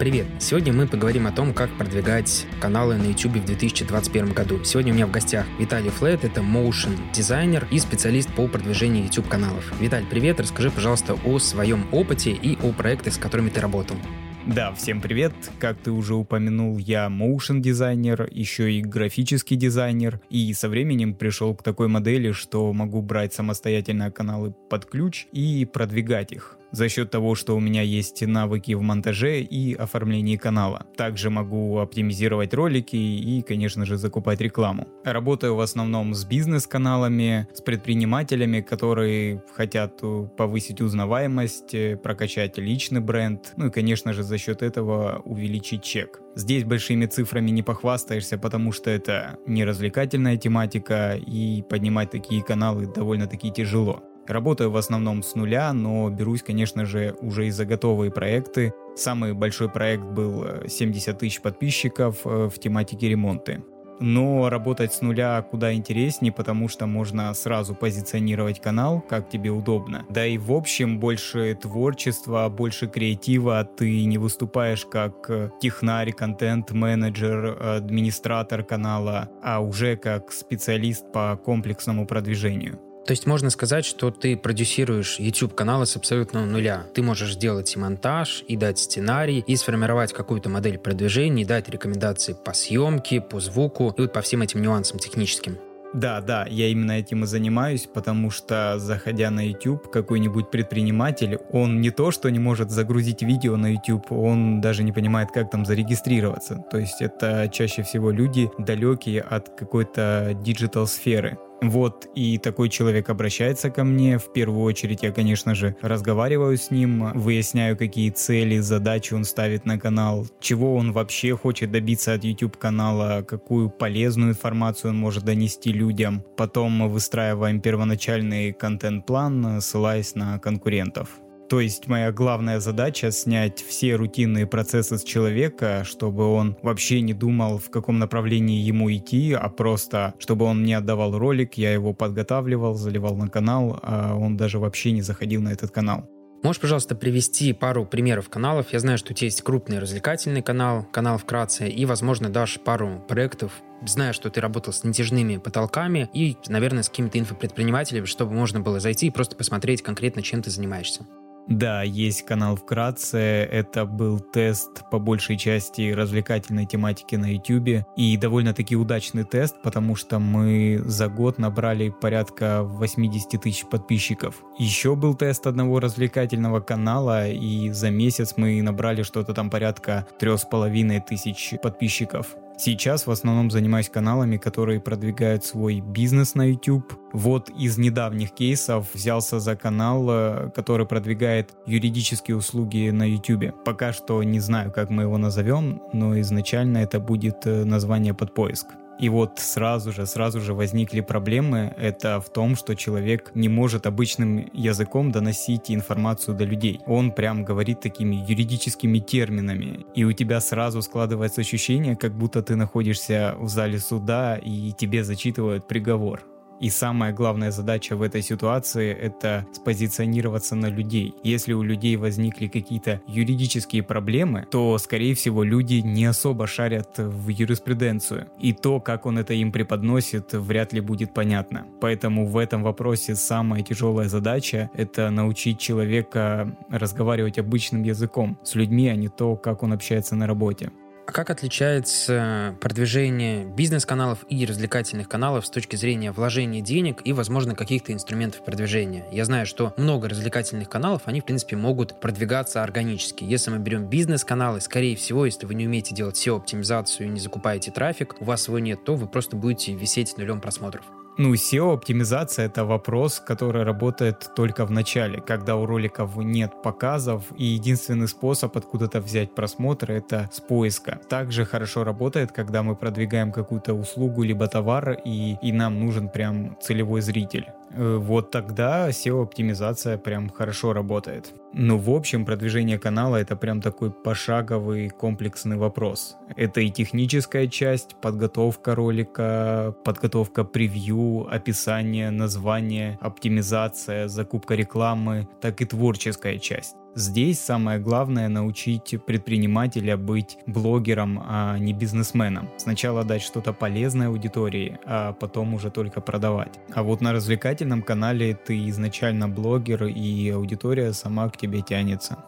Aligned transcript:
Привет! 0.00 0.26
Сегодня 0.38 0.72
мы 0.72 0.86
поговорим 0.86 1.26
о 1.26 1.30
том, 1.30 1.52
как 1.52 1.68
продвигать 1.76 2.46
каналы 2.58 2.96
на 2.96 3.08
YouTube 3.08 3.36
в 3.36 3.44
2021 3.44 4.32
году. 4.32 4.64
Сегодня 4.64 4.94
у 4.94 4.96
меня 4.96 5.06
в 5.06 5.10
гостях 5.10 5.44
Виталий 5.58 5.90
Флет, 5.90 6.24
это 6.24 6.40
motion 6.40 6.96
дизайнер 7.12 7.68
и 7.70 7.78
специалист 7.78 8.34
по 8.34 8.48
продвижению 8.48 9.04
YouTube 9.04 9.28
каналов. 9.28 9.78
Виталь, 9.78 10.06
привет! 10.08 10.40
Расскажи, 10.40 10.70
пожалуйста, 10.70 11.18
о 11.26 11.38
своем 11.38 11.84
опыте 11.92 12.30
и 12.30 12.56
о 12.62 12.72
проектах, 12.72 13.12
с 13.12 13.18
которыми 13.18 13.50
ты 13.50 13.60
работал. 13.60 13.98
Да, 14.46 14.72
всем 14.72 15.02
привет. 15.02 15.34
Как 15.58 15.76
ты 15.76 15.90
уже 15.90 16.14
упомянул, 16.14 16.78
я 16.78 17.08
motion 17.08 17.60
дизайнер, 17.60 18.26
еще 18.30 18.72
и 18.72 18.80
графический 18.80 19.58
дизайнер, 19.58 20.18
и 20.30 20.54
со 20.54 20.70
временем 20.70 21.12
пришел 21.12 21.54
к 21.54 21.62
такой 21.62 21.88
модели, 21.88 22.32
что 22.32 22.72
могу 22.72 23.02
брать 23.02 23.34
самостоятельно 23.34 24.10
каналы 24.10 24.54
под 24.70 24.86
ключ 24.86 25.26
и 25.32 25.66
продвигать 25.70 26.32
их 26.32 26.56
за 26.72 26.88
счет 26.88 27.10
того, 27.10 27.34
что 27.34 27.56
у 27.56 27.60
меня 27.60 27.82
есть 27.82 28.26
навыки 28.26 28.72
в 28.72 28.82
монтаже 28.82 29.40
и 29.40 29.74
оформлении 29.74 30.36
канала. 30.36 30.86
Также 30.96 31.30
могу 31.30 31.78
оптимизировать 31.78 32.54
ролики 32.54 32.96
и, 32.96 33.42
конечно 33.42 33.86
же, 33.86 33.96
закупать 33.96 34.40
рекламу. 34.40 34.88
Работаю 35.04 35.54
в 35.54 35.60
основном 35.60 36.14
с 36.14 36.24
бизнес-каналами, 36.24 37.48
с 37.52 37.60
предпринимателями, 37.60 38.60
которые 38.60 39.42
хотят 39.54 40.00
повысить 40.36 40.80
узнаваемость, 40.80 42.00
прокачать 42.02 42.58
личный 42.58 43.00
бренд, 43.00 43.52
ну 43.56 43.66
и, 43.66 43.70
конечно 43.70 44.12
же, 44.12 44.22
за 44.22 44.38
счет 44.38 44.62
этого 44.62 45.22
увеличить 45.24 45.82
чек. 45.82 46.20
Здесь 46.36 46.64
большими 46.64 47.06
цифрами 47.06 47.50
не 47.50 47.62
похвастаешься, 47.62 48.38
потому 48.38 48.72
что 48.72 48.90
это 48.90 49.36
не 49.46 49.64
развлекательная 49.64 50.36
тематика, 50.36 51.16
и 51.16 51.62
поднимать 51.62 52.10
такие 52.10 52.42
каналы 52.42 52.86
довольно-таки 52.86 53.50
тяжело. 53.50 54.02
Работаю 54.30 54.70
в 54.70 54.76
основном 54.76 55.24
с 55.24 55.34
нуля, 55.34 55.72
но 55.72 56.08
берусь, 56.08 56.44
конечно 56.44 56.86
же, 56.86 57.16
уже 57.20 57.48
и 57.48 57.50
за 57.50 57.64
готовые 57.64 58.12
проекты. 58.12 58.72
Самый 58.94 59.32
большой 59.32 59.68
проект 59.68 60.04
был 60.04 60.46
70 60.68 61.08
э, 61.08 61.18
тысяч 61.18 61.40
подписчиков 61.40 62.18
э, 62.24 62.48
в 62.48 62.56
тематике 62.60 63.08
ремонты. 63.08 63.64
Но 63.98 64.48
работать 64.48 64.94
с 64.94 65.00
нуля 65.00 65.42
куда 65.42 65.74
интереснее, 65.74 66.32
потому 66.32 66.68
что 66.68 66.86
можно 66.86 67.34
сразу 67.34 67.74
позиционировать 67.74 68.60
канал, 68.60 69.00
как 69.00 69.28
тебе 69.28 69.50
удобно. 69.50 70.06
Да 70.08 70.24
и 70.24 70.38
в 70.38 70.52
общем 70.52 71.00
больше 71.00 71.58
творчества, 71.60 72.48
больше 72.48 72.86
креатива, 72.86 73.64
ты 73.64 74.04
не 74.04 74.16
выступаешь 74.16 74.86
как 74.86 75.28
э, 75.28 75.50
технарь, 75.60 76.12
контент-менеджер, 76.12 77.60
администратор 77.60 78.62
канала, 78.62 79.28
а 79.42 79.58
уже 79.58 79.96
как 79.96 80.30
специалист 80.30 81.10
по 81.10 81.36
комплексному 81.36 82.06
продвижению. 82.06 82.78
То 83.06 83.12
есть 83.12 83.26
можно 83.26 83.50
сказать, 83.50 83.84
что 83.84 84.10
ты 84.10 84.36
продюсируешь 84.36 85.18
YouTube-каналы 85.18 85.86
с 85.86 85.96
абсолютного 85.96 86.44
нуля. 86.44 86.86
Ты 86.94 87.02
можешь 87.02 87.34
сделать 87.34 87.74
и 87.74 87.78
монтаж, 87.78 88.44
и 88.46 88.56
дать 88.56 88.78
сценарий, 88.78 89.42
и 89.46 89.56
сформировать 89.56 90.12
какую-то 90.12 90.48
модель 90.48 90.78
продвижения, 90.78 91.42
и 91.42 91.46
дать 91.46 91.68
рекомендации 91.68 92.36
по 92.44 92.52
съемке, 92.52 93.20
по 93.20 93.40
звуку, 93.40 93.94
и 93.96 94.02
вот 94.02 94.12
по 94.12 94.20
всем 94.20 94.42
этим 94.42 94.62
нюансам 94.62 94.98
техническим. 94.98 95.58
Да, 95.92 96.20
да, 96.20 96.46
я 96.48 96.68
именно 96.68 96.92
этим 96.92 97.24
и 97.24 97.26
занимаюсь, 97.26 97.88
потому 97.92 98.30
что, 98.30 98.78
заходя 98.78 99.30
на 99.30 99.44
YouTube, 99.48 99.90
какой-нибудь 99.90 100.48
предприниматель, 100.50 101.38
он 101.50 101.80
не 101.80 101.90
то, 101.90 102.12
что 102.12 102.30
не 102.30 102.38
может 102.38 102.70
загрузить 102.70 103.22
видео 103.22 103.56
на 103.56 103.72
YouTube, 103.72 104.12
он 104.12 104.60
даже 104.60 104.84
не 104.84 104.92
понимает, 104.92 105.30
как 105.32 105.50
там 105.50 105.66
зарегистрироваться. 105.66 106.64
То 106.70 106.78
есть 106.78 107.02
это 107.02 107.50
чаще 107.52 107.82
всего 107.82 108.12
люди 108.12 108.50
далекие 108.56 109.22
от 109.22 109.48
какой-то 109.48 110.36
digital 110.40 110.86
сферы. 110.86 111.38
Вот, 111.62 112.06
и 112.14 112.38
такой 112.38 112.70
человек 112.70 113.10
обращается 113.10 113.70
ко 113.70 113.84
мне. 113.84 114.18
В 114.18 114.32
первую 114.32 114.62
очередь 114.64 115.02
я, 115.02 115.12
конечно 115.12 115.54
же, 115.54 115.76
разговариваю 115.82 116.56
с 116.56 116.70
ним, 116.70 117.12
выясняю, 117.14 117.76
какие 117.76 118.10
цели, 118.10 118.58
задачи 118.58 119.12
он 119.12 119.24
ставит 119.24 119.66
на 119.66 119.78
канал, 119.78 120.26
чего 120.40 120.74
он 120.74 120.92
вообще 120.92 121.36
хочет 121.36 121.70
добиться 121.70 122.14
от 122.14 122.24
YouTube 122.24 122.56
канала, 122.56 123.22
какую 123.22 123.68
полезную 123.68 124.30
информацию 124.30 124.92
он 124.92 124.98
может 124.98 125.24
донести 125.24 125.72
людям. 125.72 126.24
Потом 126.36 126.88
выстраиваем 126.88 127.60
первоначальный 127.60 128.52
контент-план, 128.52 129.60
ссылаясь 129.60 130.14
на 130.14 130.38
конкурентов. 130.38 131.08
То 131.50 131.58
есть 131.58 131.88
моя 131.88 132.12
главная 132.12 132.60
задача 132.60 133.10
снять 133.10 133.60
все 133.60 133.96
рутинные 133.96 134.46
процессы 134.46 134.98
с 134.98 135.02
человека, 135.02 135.82
чтобы 135.84 136.32
он 136.32 136.56
вообще 136.62 137.00
не 137.00 137.12
думал, 137.12 137.58
в 137.58 137.70
каком 137.70 137.98
направлении 137.98 138.60
ему 138.60 138.88
идти, 138.92 139.32
а 139.32 139.48
просто, 139.48 140.14
чтобы 140.20 140.44
он 140.44 140.62
не 140.62 140.74
отдавал 140.74 141.18
ролик, 141.18 141.54
я 141.54 141.72
его 141.72 141.92
подготавливал, 141.92 142.74
заливал 142.74 143.16
на 143.16 143.28
канал, 143.28 143.80
а 143.82 144.14
он 144.14 144.36
даже 144.36 144.60
вообще 144.60 144.92
не 144.92 145.02
заходил 145.02 145.42
на 145.42 145.48
этот 145.48 145.72
канал. 145.72 146.08
Можешь, 146.44 146.60
пожалуйста, 146.60 146.94
привести 146.94 147.52
пару 147.52 147.84
примеров 147.84 148.28
каналов? 148.28 148.72
Я 148.72 148.78
знаю, 148.78 148.96
что 148.96 149.12
у 149.12 149.14
тебя 149.16 149.26
есть 149.26 149.42
крупный 149.42 149.80
развлекательный 149.80 150.42
канал, 150.42 150.86
канал 150.92 151.18
вкратце, 151.18 151.68
и, 151.68 151.84
возможно, 151.84 152.30
дашь 152.30 152.60
пару 152.60 153.04
проектов, 153.08 153.52
Знаю, 153.86 154.12
что 154.12 154.28
ты 154.28 154.42
работал 154.42 154.74
с 154.74 154.84
натяжными 154.84 155.38
потолками 155.38 156.10
и, 156.12 156.36
наверное, 156.48 156.82
с 156.82 156.90
какими-то 156.90 157.18
инфопредпринимателями, 157.18 158.04
чтобы 158.04 158.34
можно 158.34 158.60
было 158.60 158.78
зайти 158.78 159.06
и 159.06 159.10
просто 159.10 159.36
посмотреть 159.36 159.80
конкретно, 159.80 160.20
чем 160.20 160.42
ты 160.42 160.50
занимаешься. 160.50 161.06
Да, 161.48 161.82
есть 161.82 162.22
канал 162.22 162.56
вкратце. 162.56 163.18
Это 163.18 163.84
был 163.84 164.20
тест 164.20 164.88
по 164.90 164.98
большей 164.98 165.36
части 165.36 165.92
развлекательной 165.92 166.66
тематики 166.66 167.16
на 167.16 167.32
YouTube. 167.32 167.84
И 167.96 168.16
довольно-таки 168.16 168.76
удачный 168.76 169.24
тест, 169.24 169.56
потому 169.62 169.96
что 169.96 170.18
мы 170.18 170.80
за 170.84 171.08
год 171.08 171.38
набрали 171.38 171.88
порядка 171.90 172.62
80 172.62 173.40
тысяч 173.40 173.66
подписчиков. 173.66 174.36
Еще 174.58 174.94
был 174.94 175.14
тест 175.14 175.46
одного 175.46 175.80
развлекательного 175.80 176.60
канала, 176.60 177.28
и 177.28 177.70
за 177.70 177.90
месяц 177.90 178.34
мы 178.36 178.62
набрали 178.62 179.02
что-то 179.02 179.34
там 179.34 179.50
порядка 179.50 180.06
трех 180.18 180.40
с 180.40 180.44
половиной 180.44 181.00
тысяч 181.00 181.54
подписчиков. 181.62 182.36
Сейчас 182.62 183.06
в 183.06 183.10
основном 183.10 183.50
занимаюсь 183.50 183.88
каналами, 183.88 184.36
которые 184.36 184.80
продвигают 184.80 185.46
свой 185.46 185.80
бизнес 185.80 186.34
на 186.34 186.50
YouTube. 186.50 186.92
Вот 187.14 187.48
из 187.48 187.78
недавних 187.78 188.32
кейсов 188.32 188.86
взялся 188.92 189.40
за 189.40 189.56
канал, 189.56 190.06
э, 190.10 190.50
который 190.54 190.84
продвигает 190.84 191.54
юридические 191.64 192.36
услуги 192.36 192.90
на 192.90 193.04
YouTube. 193.08 193.54
Пока 193.64 193.94
что 193.94 194.22
не 194.22 194.40
знаю, 194.40 194.72
как 194.72 194.90
мы 194.90 195.04
его 195.04 195.16
назовем, 195.16 195.80
но 195.94 196.20
изначально 196.20 196.78
это 196.78 197.00
будет 197.00 197.46
э, 197.46 197.64
название 197.64 198.12
под 198.12 198.34
поиск. 198.34 198.66
И 199.00 199.08
вот 199.08 199.38
сразу 199.38 199.92
же, 199.92 200.04
сразу 200.04 200.40
же 200.40 200.52
возникли 200.52 201.00
проблемы. 201.00 201.74
Это 201.78 202.20
в 202.20 202.28
том, 202.28 202.54
что 202.54 202.76
человек 202.76 203.30
не 203.34 203.48
может 203.48 203.86
обычным 203.86 204.50
языком 204.52 205.10
доносить 205.10 205.70
информацию 205.70 206.36
до 206.36 206.44
людей. 206.44 206.80
Он 206.86 207.10
прям 207.10 207.42
говорит 207.42 207.80
такими 207.80 208.16
юридическими 208.16 208.98
терминами. 208.98 209.86
И 209.94 210.04
у 210.04 210.12
тебя 210.12 210.40
сразу 210.40 210.82
складывается 210.82 211.40
ощущение, 211.40 211.96
как 211.96 212.12
будто 212.12 212.42
ты 212.42 212.56
находишься 212.56 213.34
в 213.38 213.48
зале 213.48 213.78
суда 213.78 214.36
и 214.36 214.72
тебе 214.72 215.02
зачитывают 215.02 215.66
приговор. 215.66 216.29
И 216.60 216.68
самая 216.68 217.12
главная 217.12 217.50
задача 217.50 217.96
в 217.96 218.02
этой 218.02 218.20
ситуации– 218.20 218.92
это 219.00 219.46
спозиционироваться 219.52 220.54
на 220.54 220.66
людей. 220.66 221.14
Если 221.24 221.54
у 221.54 221.62
людей 221.62 221.96
возникли 221.96 222.48
какие-то 222.48 223.00
юридические 223.06 223.82
проблемы, 223.82 224.46
то, 224.50 224.76
скорее 224.76 225.14
всего, 225.14 225.42
люди 225.42 225.74
не 225.74 226.04
особо 226.04 226.46
шарят 226.46 226.98
в 226.98 227.28
юриспруденцию. 227.28 228.28
И 228.38 228.52
то, 228.52 228.78
как 228.78 229.06
он 229.06 229.18
это 229.18 229.32
им 229.32 229.52
преподносит, 229.52 230.34
вряд 230.34 230.74
ли 230.74 230.80
будет 230.80 231.14
понятно. 231.14 231.66
Поэтому 231.80 232.26
в 232.26 232.36
этом 232.36 232.62
вопросе 232.62 233.14
самая 233.14 233.62
тяжелая 233.62 234.08
задача– 234.08 234.70
это 234.74 235.08
научить 235.10 235.58
человека 235.58 236.56
разговаривать 236.68 237.38
обычным 237.38 237.82
языком 237.84 238.38
с 238.44 238.54
людьми, 238.54 238.88
а 238.88 238.96
не 238.96 239.08
то, 239.08 239.34
как 239.36 239.62
он 239.62 239.72
общается 239.72 240.14
на 240.14 240.26
работе. 240.26 240.70
А 241.10 241.12
как 241.12 241.28
отличается 241.28 242.54
продвижение 242.60 243.44
бизнес-каналов 243.44 244.24
и 244.28 244.46
развлекательных 244.46 245.08
каналов 245.08 245.44
с 245.44 245.50
точки 245.50 245.74
зрения 245.74 246.12
вложения 246.12 246.60
денег 246.60 247.00
и, 247.02 247.12
возможно, 247.12 247.56
каких-то 247.56 247.92
инструментов 247.92 248.44
продвижения? 248.44 249.04
Я 249.10 249.24
знаю, 249.24 249.44
что 249.44 249.74
много 249.76 250.08
развлекательных 250.08 250.68
каналов, 250.68 251.02
они, 251.06 251.20
в 251.20 251.24
принципе, 251.24 251.56
могут 251.56 251.98
продвигаться 251.98 252.62
органически. 252.62 253.24
Если 253.24 253.50
мы 253.50 253.58
берем 253.58 253.86
бизнес-каналы, 253.86 254.60
скорее 254.60 254.94
всего, 254.94 255.26
если 255.26 255.46
вы 255.46 255.54
не 255.54 255.66
умеете 255.66 255.96
делать 255.96 256.14
SEO-оптимизацию 256.14 257.06
и 257.06 257.10
не 257.10 257.18
закупаете 257.18 257.72
трафик, 257.72 258.14
у 258.20 258.24
вас 258.24 258.46
его 258.46 258.60
нет, 258.60 258.84
то 258.84 258.94
вы 258.94 259.08
просто 259.08 259.34
будете 259.34 259.74
висеть 259.74 260.16
нулем 260.16 260.40
просмотров. 260.40 260.84
Ну, 261.18 261.34
SEO-оптимизация— 261.34 262.46
это 262.46 262.64
вопрос, 262.64 263.20
который 263.20 263.62
работает 263.64 264.30
только 264.34 264.64
в 264.64 264.70
начале, 264.70 265.20
когда 265.20 265.56
у 265.56 265.66
роликов 265.66 266.16
нет 266.16 266.62
показов, 266.62 267.24
и 267.36 267.44
единственный 267.44 268.08
способ 268.08 268.56
откуда-то 268.56 269.00
взять 269.00 269.34
просмотры— 269.34 269.94
это 269.96 270.30
с 270.32 270.40
поиска. 270.40 270.98
Также 271.08 271.44
хорошо 271.44 271.84
работает, 271.84 272.32
когда 272.32 272.62
мы 272.62 272.74
продвигаем 272.74 273.32
какую-то 273.32 273.74
услугу 273.74 274.22
либо 274.22 274.46
товар, 274.46 274.98
и, 275.04 275.36
и 275.42 275.52
нам 275.52 275.78
нужен 275.80 276.08
прям 276.08 276.56
целевой 276.60 277.00
зритель. 277.02 277.46
Э, 277.72 277.96
вот 277.96 278.30
тогда 278.30 278.88
SEO-оптимизация 278.90 279.98
прям 279.98 280.28
хорошо 280.28 280.72
работает. 280.72 281.32
Но 281.52 281.78
в 281.78 281.90
общем 281.90 282.24
продвижение 282.24 282.78
канала 282.78 283.16
это 283.16 283.36
прям 283.36 283.60
такой 283.60 283.90
пошаговый 283.90 284.88
комплексный 284.88 285.56
вопрос. 285.56 286.16
Это 286.36 286.60
и 286.60 286.70
техническая 286.70 287.46
часть, 287.46 287.96
подготовка 288.00 288.74
ролика, 288.74 289.74
подготовка 289.84 290.44
превью, 290.44 291.26
описание, 291.30 292.10
название, 292.10 292.98
оптимизация, 293.00 294.08
закупка 294.08 294.54
рекламы, 294.54 295.28
так 295.40 295.60
и 295.60 295.64
творческая 295.64 296.38
часть. 296.38 296.76
Здесь 296.94 297.38
самое 297.38 297.78
главное 297.78 298.28
научить 298.28 298.96
предпринимателя 299.06 299.96
быть 299.96 300.38
блогером, 300.46 301.22
а 301.24 301.56
не 301.58 301.72
бизнесменом. 301.72 302.48
Сначала 302.56 303.04
дать 303.04 303.22
что-то 303.22 303.52
полезное 303.52 304.08
аудитории, 304.08 304.78
а 304.84 305.12
потом 305.12 305.54
уже 305.54 305.70
только 305.70 306.00
продавать. 306.00 306.58
А 306.74 306.82
вот 306.82 307.00
на 307.00 307.12
развлекательном 307.12 307.82
канале 307.82 308.34
ты 308.34 308.68
изначально 308.68 309.28
блогер, 309.28 309.84
и 309.84 310.30
аудитория 310.30 310.92
сама 310.92 311.28
к 311.28 311.36
тебе 311.36 311.62
тянется. 311.62 312.18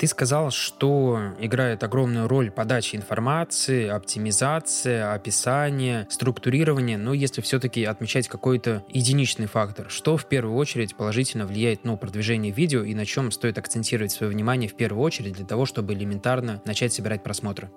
Ты 0.00 0.06
сказал, 0.06 0.50
что 0.50 1.34
играет 1.40 1.84
огромную 1.84 2.26
роль 2.26 2.50
подача 2.50 2.96
информации, 2.96 3.86
оптимизация, 3.86 5.12
описание, 5.12 6.06
структурирование, 6.08 6.96
но 6.96 7.12
если 7.12 7.42
все-таки 7.42 7.84
отмечать 7.84 8.26
какой-то 8.26 8.82
единичный 8.88 9.44
фактор, 9.44 9.90
что 9.90 10.16
в 10.16 10.24
первую 10.24 10.56
очередь 10.56 10.96
положительно 10.96 11.44
влияет 11.44 11.84
на 11.84 11.96
продвижение 11.96 12.50
видео 12.50 12.82
и 12.82 12.94
на 12.94 13.04
чем 13.04 13.30
стоит 13.30 13.58
акцентировать 13.58 14.10
свое 14.10 14.32
внимание 14.32 14.70
в 14.70 14.74
первую 14.74 15.04
очередь 15.04 15.34
для 15.34 15.44
того, 15.44 15.66
чтобы 15.66 15.92
элементарно 15.92 16.62
начать 16.64 16.94
собирать 16.94 17.22
просмотры? 17.22 17.70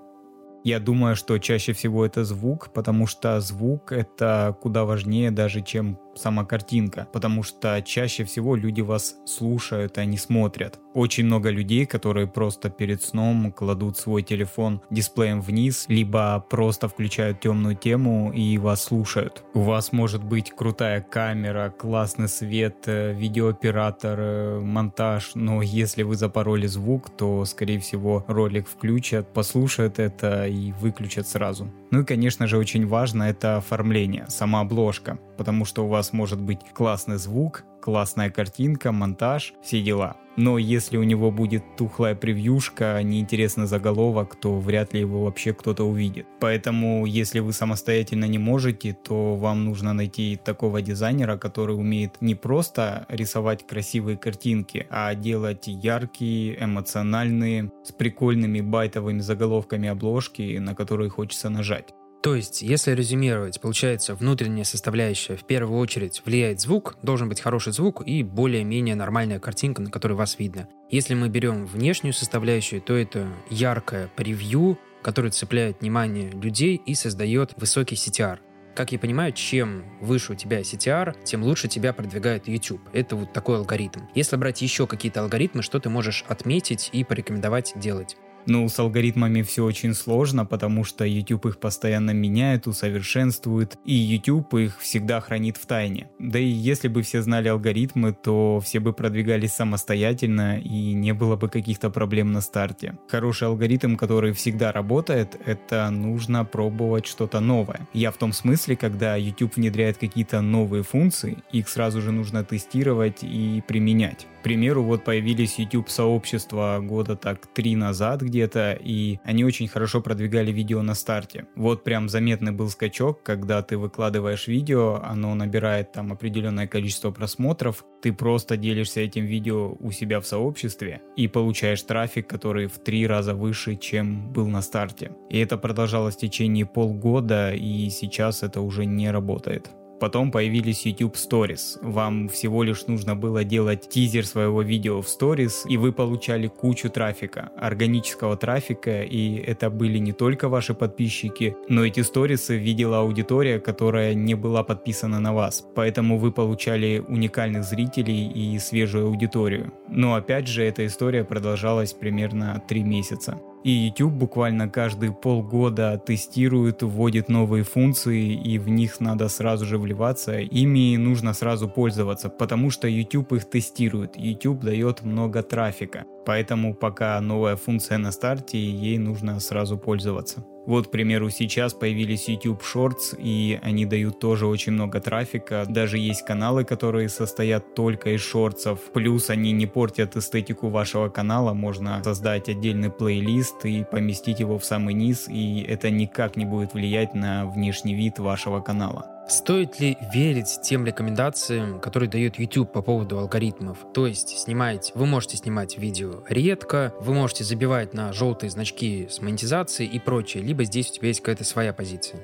Я 0.64 0.80
думаю, 0.80 1.18
что 1.18 1.38
чаще 1.40 1.74
всего 1.74 2.06
это 2.06 2.24
звук, 2.24 2.72
потому 2.74 3.06
что 3.06 3.42
звук 3.42 3.92
это 3.92 4.58
куда 4.62 4.86
важнее 4.86 5.30
даже, 5.30 5.60
чем 5.60 6.00
сама 6.16 6.46
картинка, 6.46 7.08
потому 7.12 7.44
что 7.44 7.82
чаще 7.82 8.24
всего 8.24 8.56
люди 8.56 8.82
вас 8.82 9.16
слушают, 9.26 9.98
а 9.98 10.06
не 10.06 10.18
смотрят. 10.18 10.80
Очень 10.94 11.26
много 11.26 11.50
людей, 11.50 11.86
которые 11.86 12.28
просто 12.28 12.70
перед 12.70 13.02
сном 13.02 13.52
кладут 13.52 13.98
свой 13.98 14.22
телефон 14.22 14.82
дисплеем 14.92 15.42
вниз, 15.42 15.86
либо 15.88 16.46
просто 16.50 16.88
включают 16.88 17.40
темную 17.40 17.76
тему 17.76 18.32
и 18.32 18.58
вас 18.58 18.84
слушают. 18.84 19.44
У 19.54 19.62
вас 19.62 19.92
может 19.92 20.24
быть 20.24 20.52
крутая 20.52 21.02
камера, 21.02 21.74
классный 21.76 22.28
свет, 22.28 22.84
э, 22.86 23.14
видеооператор, 23.14 24.20
э, 24.20 24.60
монтаж, 24.60 25.32
но 25.36 25.62
если 25.62 26.04
вы 26.04 26.16
запороли 26.16 26.68
звук, 26.68 27.10
то, 27.10 27.44
скорее 27.46 27.80
всего, 27.80 28.24
ролик 28.28 28.68
включат, 28.68 29.34
послушают 29.34 30.00
это 30.00 30.48
и 30.48 30.72
выключат 30.74 31.28
сразу. 31.28 31.72
Ну 31.92 32.02
и, 32.02 32.06
конечно 32.06 32.48
же, 32.48 32.58
очень 32.58 32.88
важно 32.88 33.24
это 33.24 33.58
оформление, 33.58 34.26
сама 34.28 34.62
обложка, 34.62 35.20
потому 35.38 35.66
что 35.66 35.86
у 35.86 35.88
вас 35.88 36.14
может 36.14 36.42
быть 36.42 36.60
классный 36.74 37.18
звук, 37.18 37.64
классная 37.82 38.30
картинка, 38.30 38.92
монтаж, 38.92 39.54
все 39.62 39.82
дела. 39.82 40.16
Но 40.36 40.58
если 40.58 40.98
у 40.98 41.04
него 41.04 41.30
будет 41.30 41.76
тухлая 41.76 42.16
превьюшка, 42.16 43.00
неинтересный 43.04 43.68
заголовок, 43.68 44.36
то 44.36 44.58
вряд 44.58 44.94
ли 44.94 45.02
его 45.02 45.26
вообще 45.26 45.54
кто-то 45.54 45.84
увидит. 45.84 46.26
Поэтому, 46.40 47.06
если 47.06 47.40
вы 47.40 47.54
самостоятельно 47.54 48.26
не 48.26 48.40
можете, 48.40 48.94
то 48.94 49.36
вам 49.36 49.66
нужно 49.66 49.94
найти 49.94 50.40
такого 50.44 50.82
дизайнера, 50.82 51.38
который 51.38 51.76
умеет 51.76 52.22
не 52.22 52.34
просто 52.34 53.06
рисовать 53.10 53.68
красивые 53.68 54.18
картинки, 54.18 54.88
а 54.90 55.14
делать 55.14 55.68
яркие, 55.68 56.64
эмоциональные, 56.64 57.72
с 57.84 57.92
прикольными 57.92 58.62
байтовыми 58.62 59.20
заголовками 59.20 59.88
обложки, 59.88 60.58
на 60.58 60.74
которые 60.74 61.10
хочется 61.10 61.50
нажать. 61.50 61.94
То 62.24 62.36
есть, 62.36 62.62
если 62.62 62.92
резюмировать, 62.92 63.60
получается, 63.60 64.16
внутренняя 64.16 64.64
составляющая 64.64 65.36
в 65.36 65.44
первую 65.44 65.78
очередь 65.78 66.22
влияет 66.24 66.62
звук, 66.62 66.96
должен 67.02 67.28
быть 67.28 67.42
хороший 67.42 67.74
звук 67.74 68.02
и 68.06 68.24
более-менее 68.24 68.96
нормальная 68.96 69.42
картинка, 69.42 69.82
на 69.82 69.92
которой 69.92 70.14
вас 70.14 70.40
видно. 70.40 70.70
Если 70.90 71.16
мы 71.16 71.28
берем 71.28 71.66
внешнюю 71.66 72.14
составляющую, 72.14 72.82
то 72.82 72.96
это 72.96 73.28
яркое 73.50 74.10
превью, 74.16 74.80
которое 75.02 75.32
цепляет 75.32 75.82
внимание 75.82 76.32
людей 76.32 76.82
и 76.86 76.96
создает 76.96 77.56
высокий 77.58 77.96
CTR. 77.96 78.40
Как 78.74 78.94
я 78.94 79.00
понимаю, 79.00 79.34
чем 79.34 79.84
выше 80.00 80.32
у 80.32 80.36
тебя 80.36 80.62
CTR, 80.62 81.18
тем 81.26 81.44
лучше 81.44 81.68
тебя 81.68 81.92
продвигает 81.92 82.48
YouTube. 82.48 82.82
Это 82.94 83.18
вот 83.18 83.34
такой 83.34 83.58
алгоритм. 83.58 84.00
Если 84.16 84.38
брать 84.38 84.62
еще 84.62 84.88
какие-то 84.88 85.20
алгоритмы, 85.20 85.62
что 85.62 85.78
ты 85.82 85.90
можешь 85.90 86.24
отметить 86.30 86.90
и 86.94 87.04
порекомендовать 87.04 87.74
делать? 87.76 88.16
Ну, 88.46 88.68
с 88.68 88.78
алгоритмами 88.80 89.42
все 89.42 89.64
очень 89.64 89.94
сложно, 89.94 90.46
потому 90.46 90.84
что 90.84 91.06
YouTube 91.06 91.46
их 91.46 91.60
постоянно 91.60 92.12
меняет, 92.12 92.68
усовершенствует, 92.68 93.78
и 93.86 93.94
YouTube 93.94 94.54
их 94.56 94.80
всегда 94.80 95.20
хранит 95.22 95.58
в 95.58 95.66
тайне. 95.66 96.10
Да 96.20 96.40
и 96.40 96.46
если 96.46 96.88
бы 96.88 97.02
все 97.02 97.22
знали 97.22 97.48
алгоритмы, 97.48 98.14
то 98.14 98.60
все 98.64 98.80
бы 98.80 98.94
продвигались 98.94 99.54
самостоятельно 99.54 100.60
и 100.60 100.94
не 100.94 101.14
было 101.14 101.36
бы 101.36 101.50
каких-то 101.50 101.90
проблем 101.90 102.32
на 102.32 102.42
старте. 102.42 102.98
Хороший 103.08 103.48
алгоритм, 103.48 103.96
который 103.96 104.34
всегда 104.34 104.72
работает, 104.72 105.40
это 105.46 105.90
нужно 105.90 106.46
пробовать 106.46 107.06
что-то 107.06 107.40
новое. 107.40 107.88
Я 107.94 108.12
в 108.12 108.18
том 108.18 108.34
смысле, 108.34 108.76
когда 108.76 109.16
YouTube 109.16 109.56
внедряет 109.56 109.98
какие-то 109.98 110.42
новые 110.42 110.84
функции, 110.84 111.38
их 111.52 111.70
сразу 111.70 112.02
же 112.02 112.12
нужно 112.12 112.44
тестировать 112.44 113.20
и 113.24 113.64
применять. 113.68 114.28
К 114.40 114.44
примеру, 114.44 114.84
вот 114.84 115.06
появились 115.06 115.58
YouTube 115.58 115.90
сообщества 115.90 116.80
года 116.82 117.16
так 117.16 117.48
три 117.48 117.78
назад 117.78 118.22
где-то, 118.34 118.80
и 118.82 119.20
они 119.24 119.46
очень 119.46 119.68
хорошо 119.68 120.02
продвигали 120.02 120.52
видео 120.52 120.82
на 120.82 120.96
старте. 120.96 121.46
Вот 121.56 121.84
прям 121.84 122.10
заметный 122.10 122.52
был 122.52 122.70
скачок, 122.70 123.22
когда 123.22 123.62
ты 123.62 123.78
выкладываешь 123.78 124.48
видео, 124.48 125.00
оно 125.04 125.36
набирает 125.36 125.92
там 125.92 126.12
определенное 126.12 126.68
количество 126.68 127.12
просмотров, 127.12 127.86
ты 128.02 128.12
просто 128.12 128.58
делишься 128.58 129.02
этим 129.02 129.26
видео 129.26 129.78
у 129.80 129.92
себя 129.92 130.20
в 130.20 130.26
сообществе 130.26 131.02
и 131.16 131.28
получаешь 131.28 131.84
трафик, 131.84 132.28
который 132.28 132.66
в 132.66 132.80
три 132.80 133.06
раза 133.06 133.36
выше, 133.36 133.76
чем 133.76 134.34
был 134.34 134.48
на 134.48 134.62
старте. 134.62 135.12
И 135.30 135.38
это 135.38 135.58
продолжалось 135.58 136.16
в 136.16 136.20
течение 136.20 136.66
полгода, 136.66 137.54
и 137.54 137.90
сейчас 137.90 138.42
это 138.42 138.62
уже 138.62 138.86
не 138.86 139.12
работает. 139.12 139.70
Потом 140.00 140.32
появились 140.32 140.86
YouTube 140.86 141.16
Stories. 141.16 141.80
Вам 141.82 142.28
всего 142.28 142.64
лишь 142.64 142.88
нужно 142.88 143.16
было 143.16 143.44
делать 143.44 143.88
тизер 143.90 144.26
своего 144.26 144.62
видео 144.62 145.02
в 145.02 145.08
Stories, 145.08 145.68
и 145.70 145.78
вы 145.78 145.94
получали 145.94 146.48
кучу 146.48 146.90
трафика, 146.90 147.52
органического 147.58 148.36
трафика, 148.36 149.04
и 149.04 149.36
это 149.36 149.70
были 149.70 149.98
не 149.98 150.12
только 150.12 150.50
ваши 150.50 150.74
подписчики, 150.74 151.56
но 151.70 151.86
эти 151.86 152.02
сторисы 152.02 152.58
видела 152.58 153.00
аудитория, 153.00 153.60
которая 153.60 154.14
не 154.14 154.36
была 154.36 154.64
подписана 154.64 155.20
на 155.20 155.34
вас. 155.34 155.66
Поэтому 155.76 156.18
вы 156.18 156.32
получали 156.32 157.04
уникальных 157.08 157.64
зрителей 157.64 158.28
и 158.28 158.60
свежую 158.60 159.08
аудиторию. 159.08 159.74
Но 159.90 160.16
опять 160.16 160.48
же, 160.48 160.64
эта 160.64 160.86
история 160.86 161.24
продолжалась 161.24 161.94
примерно 161.94 162.62
3 162.68 162.84
месяца. 162.84 163.40
И 163.64 163.72
YouTube 163.72 164.14
буквально 164.14 164.70
каждые 164.70 165.14
полгода 165.14 165.98
тестирует, 165.98 166.84
вводит 166.84 167.30
новые 167.30 167.64
функции, 167.64 168.34
и 168.34 168.60
в 168.60 168.68
них 168.68 169.00
надо 169.00 169.30
сразу 169.30 169.66
же 169.66 169.78
вливаться. 169.78 170.40
Ими 170.40 170.98
нужно 170.98 171.34
сразу 171.34 171.70
пользоваться, 171.70 172.30
потому 172.30 172.72
что 172.72 172.88
YouTube 172.88 173.34
их 173.34 173.50
тестирует. 173.50 174.18
YouTube 174.18 174.62
дает 174.62 175.04
много 175.04 175.44
трафика. 175.44 176.06
Поэтому 176.26 176.74
пока 176.74 177.20
новая 177.22 177.56
функция 177.56 177.98
на 177.98 178.12
старте, 178.12 178.58
ей 178.58 178.98
нужно 178.98 179.40
сразу 179.40 179.78
пользоваться. 179.78 180.46
Вот, 180.66 180.88
к 180.88 180.92
примеру, 180.92 181.30
сейчас 181.30 181.74
появились 181.74 182.30
YouTube 182.30 182.62
Shorts, 182.62 183.16
и 183.18 183.60
они 183.62 183.86
дают 183.86 184.20
тоже 184.20 184.48
очень 184.48 184.72
много 184.72 185.02
трафика. 185.02 185.66
Даже 185.68 185.98
есть 185.98 186.24
каналы, 186.24 186.64
которые 186.64 187.10
состоят 187.10 187.76
только 187.76 188.12
из 188.12 188.22
шортсов. 188.22 188.80
Плюс 188.94 189.30
они 189.30 189.52
не 189.52 189.66
портят 189.66 190.16
эстетику 190.16 190.70
вашего 190.70 191.10
канала. 191.10 191.54
Можно 191.54 192.02
создать 192.04 192.48
отдельный 192.48 192.90
плейлист 192.90 193.66
и 193.66 193.84
поместить 193.84 194.40
его 194.40 194.58
в 194.58 194.66
самый 194.66 194.94
низ, 194.94 195.28
и 195.28 195.62
это 195.68 195.90
никак 195.90 196.38
не 196.38 196.46
будет 196.46 196.74
влиять 196.74 197.14
на 197.14 197.46
внешний 197.46 197.96
вид 197.96 198.20
вашего 198.20 198.62
канала. 198.62 199.13
Стоит 199.28 199.80
ли 199.80 199.98
верить 200.14 200.60
тем 200.64 200.86
рекомендациям, 200.86 201.80
которые 201.80 202.10
дает 202.10 202.38
YouTube 202.38 202.72
по 202.72 202.82
поводу 202.82 203.18
алгоритмов? 203.18 203.78
То 203.94 204.06
есть 204.06 204.38
снимать, 204.38 204.92
вы 204.96 205.06
можете 205.06 205.38
снимать 205.38 205.78
видео 205.78 206.24
редко, 206.28 206.94
вы 207.00 207.14
можете 207.14 207.44
забивать 207.46 207.94
на 207.94 208.12
желтые 208.12 208.50
значки 208.50 209.08
с 209.10 209.22
монетизацией 209.22 209.90
и 209.90 210.00
прочее, 210.00 210.44
либо 210.44 210.66
здесь 210.66 210.92
у 210.92 210.94
тебя 210.96 211.08
есть 211.08 211.22
какая-то 211.22 211.46
своя 211.46 211.74
позиция. 211.74 212.20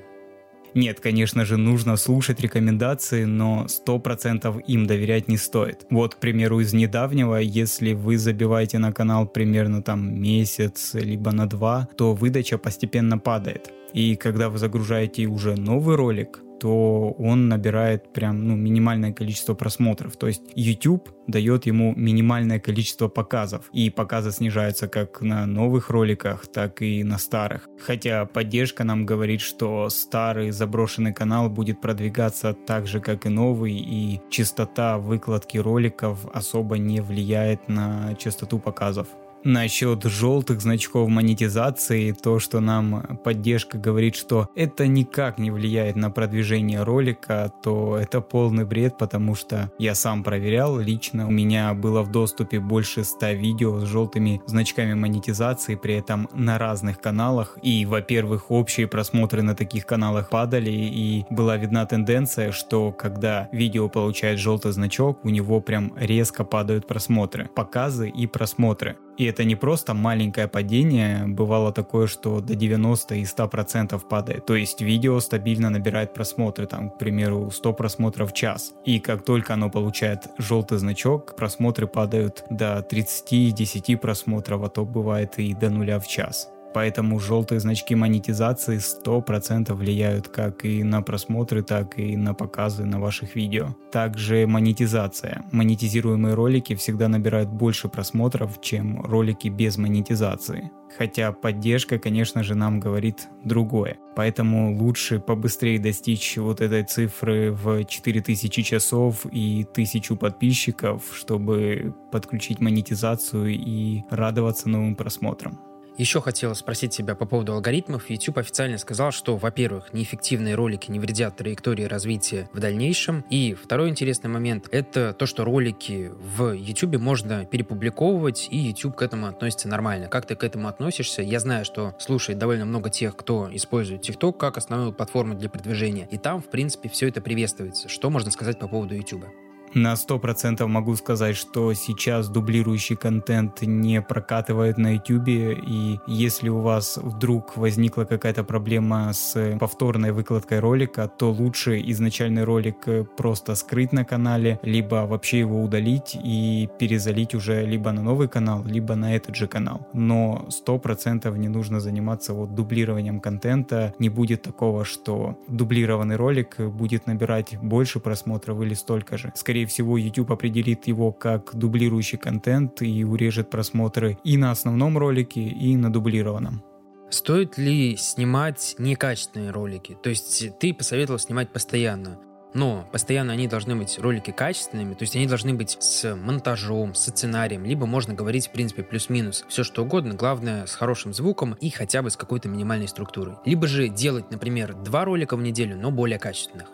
Нет, 0.74 1.00
конечно 1.00 1.44
же, 1.44 1.56
нужно 1.56 1.96
слушать 1.96 2.40
рекомендации, 2.40 3.24
но 3.24 3.66
100% 3.66 4.62
им 4.66 4.86
доверять 4.86 5.26
не 5.26 5.36
стоит. 5.36 5.86
Вот, 5.90 6.14
к 6.14 6.18
примеру, 6.18 6.60
из 6.60 6.72
недавнего, 6.72 7.36
если 7.36 7.92
вы 7.92 8.18
забиваете 8.18 8.78
на 8.78 8.92
канал 8.92 9.26
примерно 9.26 9.82
там 9.82 10.20
месяц, 10.20 10.94
либо 10.94 11.32
на 11.32 11.48
два, 11.48 11.88
то 11.96 12.14
выдача 12.14 12.56
постепенно 12.56 13.18
падает. 13.18 13.72
И 13.94 14.14
когда 14.14 14.48
вы 14.48 14.58
загружаете 14.58 15.26
уже 15.26 15.56
новый 15.56 15.96
ролик, 15.96 16.40
то 16.60 17.12
он 17.18 17.48
набирает 17.48 18.12
прям 18.12 18.46
ну, 18.46 18.54
минимальное 18.54 19.12
количество 19.12 19.54
просмотров. 19.54 20.16
То 20.16 20.26
есть 20.26 20.42
YouTube 20.54 21.08
дает 21.26 21.66
ему 21.66 21.94
минимальное 21.96 22.60
количество 22.60 23.08
показов. 23.08 23.70
И 23.72 23.88
показы 23.88 24.30
снижаются 24.30 24.86
как 24.86 25.22
на 25.22 25.46
новых 25.46 25.90
роликах, 25.90 26.46
так 26.46 26.82
и 26.82 27.02
на 27.02 27.18
старых. 27.18 27.68
Хотя 27.80 28.26
поддержка 28.26 28.84
нам 28.84 29.06
говорит, 29.06 29.40
что 29.40 29.88
старый 29.88 30.50
заброшенный 30.50 31.14
канал 31.14 31.48
будет 31.48 31.80
продвигаться 31.80 32.52
так 32.52 32.86
же, 32.86 33.00
как 33.00 33.26
и 33.26 33.30
новый, 33.30 33.74
и 33.74 34.20
частота 34.30 34.98
выкладки 34.98 35.56
роликов 35.56 36.26
особо 36.34 36.76
не 36.78 37.00
влияет 37.00 37.68
на 37.68 38.14
частоту 38.16 38.58
показов. 38.58 39.08
Насчет 39.42 40.04
желтых 40.04 40.60
значков 40.60 41.08
монетизации, 41.08 42.12
то, 42.12 42.38
что 42.38 42.60
нам 42.60 43.18
поддержка 43.24 43.78
говорит, 43.78 44.14
что 44.14 44.48
это 44.54 44.86
никак 44.86 45.38
не 45.38 45.50
влияет 45.50 45.96
на 45.96 46.10
продвижение 46.10 46.82
ролика, 46.82 47.50
то 47.62 47.96
это 47.96 48.20
полный 48.20 48.66
бред, 48.66 48.98
потому 48.98 49.34
что 49.34 49.72
я 49.78 49.94
сам 49.94 50.22
проверял 50.22 50.78
лично, 50.78 51.26
у 51.26 51.30
меня 51.30 51.72
было 51.72 52.02
в 52.02 52.10
доступе 52.10 52.60
больше 52.60 53.02
100 53.02 53.30
видео 53.30 53.80
с 53.80 53.84
желтыми 53.84 54.42
значками 54.46 54.92
монетизации, 54.92 55.74
при 55.74 55.94
этом 55.94 56.28
на 56.34 56.58
разных 56.58 57.00
каналах. 57.00 57.56
И, 57.62 57.86
во-первых, 57.86 58.50
общие 58.50 58.88
просмотры 58.88 59.42
на 59.42 59.54
таких 59.54 59.86
каналах 59.86 60.28
падали, 60.28 60.70
и 60.70 61.24
была 61.30 61.56
видна 61.56 61.86
тенденция, 61.86 62.52
что 62.52 62.92
когда 62.92 63.48
видео 63.52 63.88
получает 63.88 64.38
желтый 64.38 64.72
значок, 64.72 65.24
у 65.24 65.30
него 65.30 65.60
прям 65.62 65.94
резко 65.96 66.44
падают 66.44 66.86
просмотры, 66.86 67.48
показы 67.54 68.10
и 68.10 68.26
просмотры. 68.26 68.96
И 69.20 69.24
это 69.24 69.44
не 69.44 69.54
просто 69.54 69.92
маленькое 69.92 70.48
падение, 70.48 71.26
бывало 71.26 71.72
такое, 71.72 72.06
что 72.06 72.40
до 72.40 72.54
90 72.54 73.16
и 73.16 73.24
100% 73.24 74.00
падает. 74.08 74.46
То 74.46 74.54
есть 74.54 74.80
видео 74.80 75.20
стабильно 75.20 75.68
набирает 75.68 76.14
просмотры, 76.14 76.66
там, 76.66 76.88
к 76.88 76.96
примеру, 76.96 77.50
100 77.50 77.72
просмотров 77.74 78.30
в 78.30 78.34
час. 78.34 78.72
И 78.86 78.98
как 78.98 79.22
только 79.22 79.52
оно 79.52 79.68
получает 79.68 80.28
желтый 80.38 80.78
значок, 80.78 81.36
просмотры 81.36 81.86
падают 81.86 82.44
до 82.48 82.78
30-10 82.90 83.98
просмотров, 83.98 84.62
а 84.62 84.70
то 84.70 84.86
бывает 84.86 85.38
и 85.38 85.52
до 85.52 85.68
нуля 85.68 86.00
в 86.00 86.08
час. 86.08 86.48
Поэтому 86.72 87.18
желтые 87.18 87.60
значки 87.60 87.94
монетизации 87.94 88.78
100% 88.78 89.72
влияют 89.74 90.28
как 90.28 90.64
и 90.64 90.82
на 90.82 91.02
просмотры, 91.02 91.62
так 91.62 91.98
и 91.98 92.16
на 92.16 92.34
показы 92.34 92.84
на 92.84 93.00
ваших 93.00 93.36
видео. 93.36 93.74
Также 93.92 94.46
монетизация. 94.46 95.44
Монетизируемые 95.52 96.34
ролики 96.34 96.74
всегда 96.74 97.08
набирают 97.08 97.48
больше 97.50 97.88
просмотров, 97.88 98.60
чем 98.60 99.00
ролики 99.00 99.48
без 99.48 99.76
монетизации. 99.76 100.70
Хотя 100.96 101.32
поддержка, 101.32 101.98
конечно 101.98 102.42
же, 102.42 102.54
нам 102.54 102.80
говорит 102.80 103.28
другое. 103.44 103.98
Поэтому 104.16 104.76
лучше 104.76 105.20
побыстрее 105.20 105.78
достичь 105.78 106.36
вот 106.36 106.60
этой 106.60 106.82
цифры 106.82 107.52
в 107.52 107.84
4000 107.84 108.62
часов 108.62 109.24
и 109.30 109.66
1000 109.70 110.16
подписчиков, 110.16 111.04
чтобы 111.12 111.94
подключить 112.10 112.60
монетизацию 112.60 113.50
и 113.50 114.02
радоваться 114.10 114.68
новым 114.68 114.96
просмотрам. 114.96 115.69
Еще 115.96 116.20
хотела 116.20 116.54
спросить 116.54 116.96
тебя 116.96 117.14
по 117.14 117.26
поводу 117.26 117.52
алгоритмов. 117.52 118.08
YouTube 118.08 118.38
официально 118.38 118.78
сказал, 118.78 119.12
что, 119.12 119.36
во-первых, 119.36 119.92
неэффективные 119.92 120.54
ролики 120.54 120.90
не 120.90 120.98
вредят 120.98 121.36
траектории 121.36 121.84
развития 121.84 122.48
в 122.52 122.60
дальнейшем. 122.60 123.24
И 123.30 123.54
второй 123.54 123.90
интересный 123.90 124.30
момент— 124.30 124.68
это 124.70 125.12
то, 125.12 125.26
что 125.26 125.44
ролики 125.44 126.10
в 126.36 126.52
YouTube 126.52 126.98
можно 126.98 127.44
перепубликовывать, 127.44 128.48
и 128.50 128.56
YouTube 128.56 128.96
к 128.96 129.02
этому 129.02 129.26
относится 129.26 129.68
нормально. 129.68 130.08
Как 130.08 130.26
ты 130.26 130.36
к 130.36 130.44
этому 130.44 130.68
относишься? 130.68 131.22
Я 131.22 131.40
знаю, 131.40 131.64
что 131.64 131.94
слушает 131.98 132.38
довольно 132.38 132.64
много 132.64 132.90
тех, 132.90 133.16
кто 133.16 133.48
использует 133.52 134.08
TikTok 134.08 134.38
как 134.38 134.56
основную 134.56 134.92
платформу 134.92 135.34
для 135.34 135.48
продвижения. 135.50 136.08
И 136.10 136.18
там, 136.18 136.40
в 136.40 136.48
принципе, 136.50 136.88
все 136.88 137.08
это 137.08 137.20
приветствуется. 137.20 137.88
Что 137.88 138.10
можно 138.10 138.30
сказать 138.30 138.58
по 138.58 138.68
поводу 138.68 138.94
YouTube? 138.94 139.26
На 139.74 139.94
100% 139.94 140.66
могу 140.66 140.96
сказать, 140.96 141.36
что 141.36 141.72
сейчас 141.74 142.28
дублирующий 142.28 142.96
контент 142.96 143.62
не 143.62 144.02
прокатывает 144.02 144.78
на 144.78 144.94
YouTube, 144.94 145.28
и 145.28 146.00
если 146.06 146.48
у 146.48 146.60
вас 146.60 146.96
вдруг 146.96 147.56
возникла 147.56 148.04
какая-то 148.04 148.42
проблема 148.42 149.12
с 149.12 149.56
повторной 149.58 150.12
выкладкой 150.12 150.58
ролика, 150.58 151.06
то 151.08 151.30
лучше 151.30 151.80
изначальный 151.80 152.44
ролик 152.44 152.88
просто 153.16 153.54
скрыть 153.54 153.92
на 153.92 154.04
канале, 154.04 154.58
либо 154.62 155.06
вообще 155.06 155.38
его 155.40 155.62
удалить 155.62 156.16
и 156.20 156.68
перезалить 156.78 157.34
уже 157.34 157.64
либо 157.64 157.92
на 157.92 158.02
новый 158.02 158.28
канал, 158.28 158.64
либо 158.64 158.96
на 158.96 159.14
этот 159.14 159.36
же 159.36 159.46
канал. 159.46 159.86
Но 159.92 160.48
100% 160.48 161.36
не 161.38 161.48
нужно 161.48 161.80
заниматься 161.80 162.34
вот 162.34 162.54
дублированием 162.54 163.20
контента, 163.20 163.94
не 163.98 164.08
будет 164.08 164.42
такого, 164.42 164.84
что 164.84 165.38
дублированный 165.48 166.16
ролик 166.16 166.58
будет 166.58 167.06
набирать 167.06 167.56
больше 167.62 168.00
просмотров 168.00 168.60
или 168.62 168.74
столько 168.74 169.16
же. 169.16 169.32
Скорее 169.36 169.59
скорее 169.60 169.66
всего, 169.66 169.98
YouTube 169.98 170.32
определит 170.32 170.86
его 170.86 171.12
как 171.12 171.54
дублирующий 171.54 172.16
контент 172.16 172.80
и 172.80 173.04
урежет 173.04 173.50
просмотры 173.50 174.16
и 174.24 174.38
на 174.38 174.52
основном 174.52 174.96
ролике, 174.96 175.42
и 175.42 175.76
на 175.76 175.92
дублированном. 175.92 176.62
Стоит 177.10 177.58
ли 177.58 177.96
снимать 177.96 178.76
некачественные 178.78 179.50
ролики? 179.50 179.98
То 180.02 180.08
есть 180.08 180.58
ты 180.58 180.72
посоветовал 180.72 181.18
снимать 181.18 181.52
постоянно. 181.52 182.18
Но 182.54 182.88
постоянно 182.90 183.34
они 183.34 183.48
должны 183.48 183.76
быть 183.76 183.98
ролики 183.98 184.30
качественными, 184.30 184.94
то 184.94 185.02
есть 185.02 185.14
они 185.14 185.26
должны 185.26 185.52
быть 185.54 185.76
с 185.78 186.16
монтажом, 186.16 186.94
с 186.94 187.02
сценарием, 187.02 187.64
либо 187.64 187.86
можно 187.86 188.14
говорить, 188.14 188.48
в 188.48 188.52
принципе, 188.52 188.82
плюс-минус, 188.82 189.44
все 189.48 189.62
что 189.62 189.82
угодно, 189.84 190.14
главное 190.14 190.66
с 190.66 190.74
хорошим 190.74 191.12
звуком 191.12 191.52
и 191.60 191.68
хотя 191.68 192.02
бы 192.02 192.10
с 192.10 192.16
какой-то 192.16 192.48
минимальной 192.48 192.88
структурой. 192.88 193.36
Либо 193.44 193.66
же 193.66 193.88
делать, 193.88 194.30
например, 194.30 194.74
два 194.74 195.04
ролика 195.04 195.36
в 195.36 195.42
неделю, 195.42 195.76
но 195.76 195.90
более 195.90 196.18
качественных. 196.18 196.68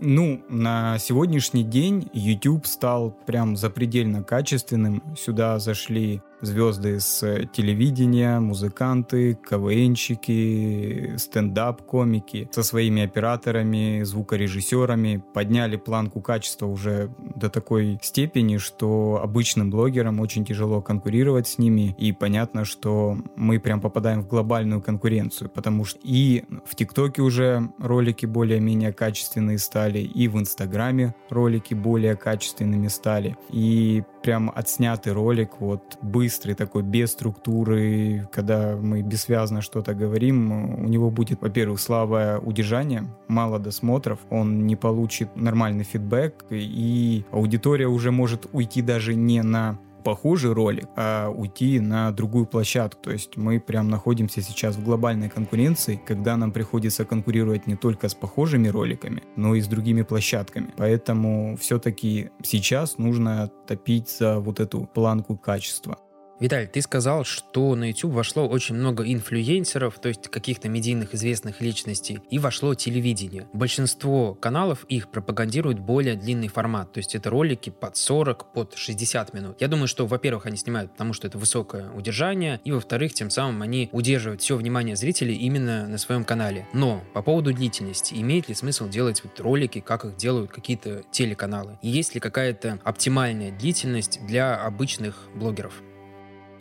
Ну, 0.00 0.42
на 0.48 0.98
сегодняшний 0.98 1.64
день 1.64 2.10
YouTube 2.12 2.66
стал 2.66 3.16
прям 3.26 3.56
запредельно 3.56 4.22
качественным. 4.22 5.02
Сюда 5.16 5.58
зашли 5.58 6.22
звезды 6.42 7.00
с 7.00 7.46
телевидения, 7.52 8.38
музыканты, 8.40 9.38
КВНщики, 9.48 11.14
стендап-комики 11.16 12.48
со 12.52 12.62
своими 12.62 13.02
операторами, 13.02 14.02
звукорежиссерами 14.02 15.22
подняли 15.32 15.76
планку 15.76 16.20
качества 16.20 16.66
уже 16.66 17.10
до 17.36 17.48
такой 17.48 17.98
степени, 18.02 18.58
что 18.58 19.20
обычным 19.22 19.70
блогерам 19.70 20.20
очень 20.20 20.44
тяжело 20.44 20.82
конкурировать 20.82 21.46
с 21.48 21.58
ними, 21.58 21.94
и 21.98 22.12
понятно, 22.12 22.64
что 22.64 23.16
мы 23.36 23.60
прям 23.60 23.80
попадаем 23.80 24.22
в 24.22 24.28
глобальную 24.28 24.82
конкуренцию, 24.82 25.48
потому 25.48 25.84
что 25.84 26.00
и 26.02 26.44
в 26.64 26.74
ТикТоке 26.74 27.22
уже 27.22 27.70
ролики 27.78 28.26
более-менее 28.26 28.92
качественные 28.92 29.58
стали, 29.58 30.00
и 30.00 30.28
в 30.28 30.38
Инстаграме 30.38 31.14
ролики 31.30 31.74
более 31.74 32.16
качественными 32.16 32.88
стали, 32.88 33.36
и 33.50 34.02
прям 34.22 34.52
отснятый 34.54 35.12
ролик, 35.12 35.60
вот 35.60 35.98
быстрый 36.32 36.54
такой, 36.54 36.82
без 36.82 37.12
структуры, 37.12 38.26
когда 38.32 38.74
мы 38.74 39.02
бессвязно 39.02 39.60
что-то 39.60 39.92
говорим, 39.92 40.82
у 40.82 40.88
него 40.88 41.10
будет, 41.10 41.42
во-первых, 41.42 41.78
слабое 41.78 42.38
удержание, 42.38 43.04
мало 43.28 43.58
досмотров, 43.58 44.18
он 44.30 44.66
не 44.66 44.74
получит 44.74 45.36
нормальный 45.36 45.84
фидбэк, 45.84 46.46
и 46.50 47.24
аудитория 47.32 47.86
уже 47.86 48.10
может 48.10 48.46
уйти 48.52 48.80
даже 48.80 49.14
не 49.14 49.42
на 49.42 49.78
похожий 50.02 50.52
ролик, 50.52 50.86
а 50.96 51.28
уйти 51.28 51.80
на 51.80 52.10
другую 52.12 52.46
площадку. 52.46 53.02
То 53.02 53.12
есть 53.12 53.36
мы 53.36 53.60
прям 53.60 53.88
находимся 53.88 54.42
сейчас 54.42 54.76
в 54.76 54.84
глобальной 54.84 55.28
конкуренции, 55.28 56.00
когда 56.06 56.36
нам 56.36 56.50
приходится 56.50 57.04
конкурировать 57.04 57.66
не 57.66 57.76
только 57.76 58.08
с 58.08 58.14
похожими 58.14 58.68
роликами, 58.68 59.22
но 59.36 59.54
и 59.54 59.60
с 59.60 59.66
другими 59.66 60.02
площадками. 60.02 60.72
Поэтому 60.76 61.56
все-таки 61.56 62.30
сейчас 62.42 62.98
нужно 62.98 63.50
топить 63.66 64.10
за 64.10 64.40
вот 64.40 64.60
эту 64.60 64.88
планку 64.94 65.36
качества. 65.36 65.98
Виталий, 66.40 66.66
ты 66.66 66.82
сказал, 66.82 67.24
что 67.24 67.74
на 67.76 67.90
YouTube 67.90 68.14
вошло 68.14 68.48
очень 68.48 68.74
много 68.74 69.04
инфлюенсеров, 69.04 69.98
то 70.00 70.08
есть 70.08 70.28
каких-то 70.28 70.68
медийных 70.68 71.14
известных 71.14 71.60
личностей, 71.60 72.20
и 72.30 72.38
вошло 72.40 72.74
телевидение. 72.74 73.46
Большинство 73.52 74.34
каналов 74.34 74.84
их 74.88 75.08
пропагандируют 75.08 75.78
более 75.78 76.16
длинный 76.16 76.48
формат, 76.48 76.92
то 76.92 76.98
есть 76.98 77.14
это 77.14 77.30
ролики 77.30 77.70
под 77.70 77.96
40, 77.96 78.52
под 78.52 78.74
60 78.76 79.34
минут. 79.34 79.60
Я 79.60 79.68
думаю, 79.68 79.86
что, 79.86 80.06
во-первых, 80.06 80.46
они 80.46 80.56
снимают, 80.56 80.90
потому 80.92 81.12
что 81.12 81.28
это 81.28 81.38
высокое 81.38 81.90
удержание, 81.92 82.60
и, 82.64 82.72
во-вторых, 82.72 83.14
тем 83.14 83.30
самым 83.30 83.62
они 83.62 83.88
удерживают 83.92 84.42
все 84.42 84.56
внимание 84.56 84.96
зрителей 84.96 85.36
именно 85.36 85.86
на 85.86 85.98
своем 85.98 86.24
канале. 86.24 86.66
Но 86.72 87.04
по 87.14 87.22
поводу 87.22 87.52
длительности, 87.52 88.14
имеет 88.14 88.48
ли 88.48 88.54
смысл 88.54 88.88
делать 88.88 89.22
вот 89.22 89.38
ролики, 89.38 89.80
как 89.80 90.04
их 90.04 90.16
делают 90.16 90.50
какие-то 90.50 91.02
телеканалы? 91.12 91.78
И 91.82 91.88
есть 91.88 92.14
ли 92.14 92.20
какая-то 92.20 92.80
оптимальная 92.82 93.52
длительность 93.52 94.18
для 94.26 94.56
обычных 94.56 95.28
блогеров? 95.34 95.74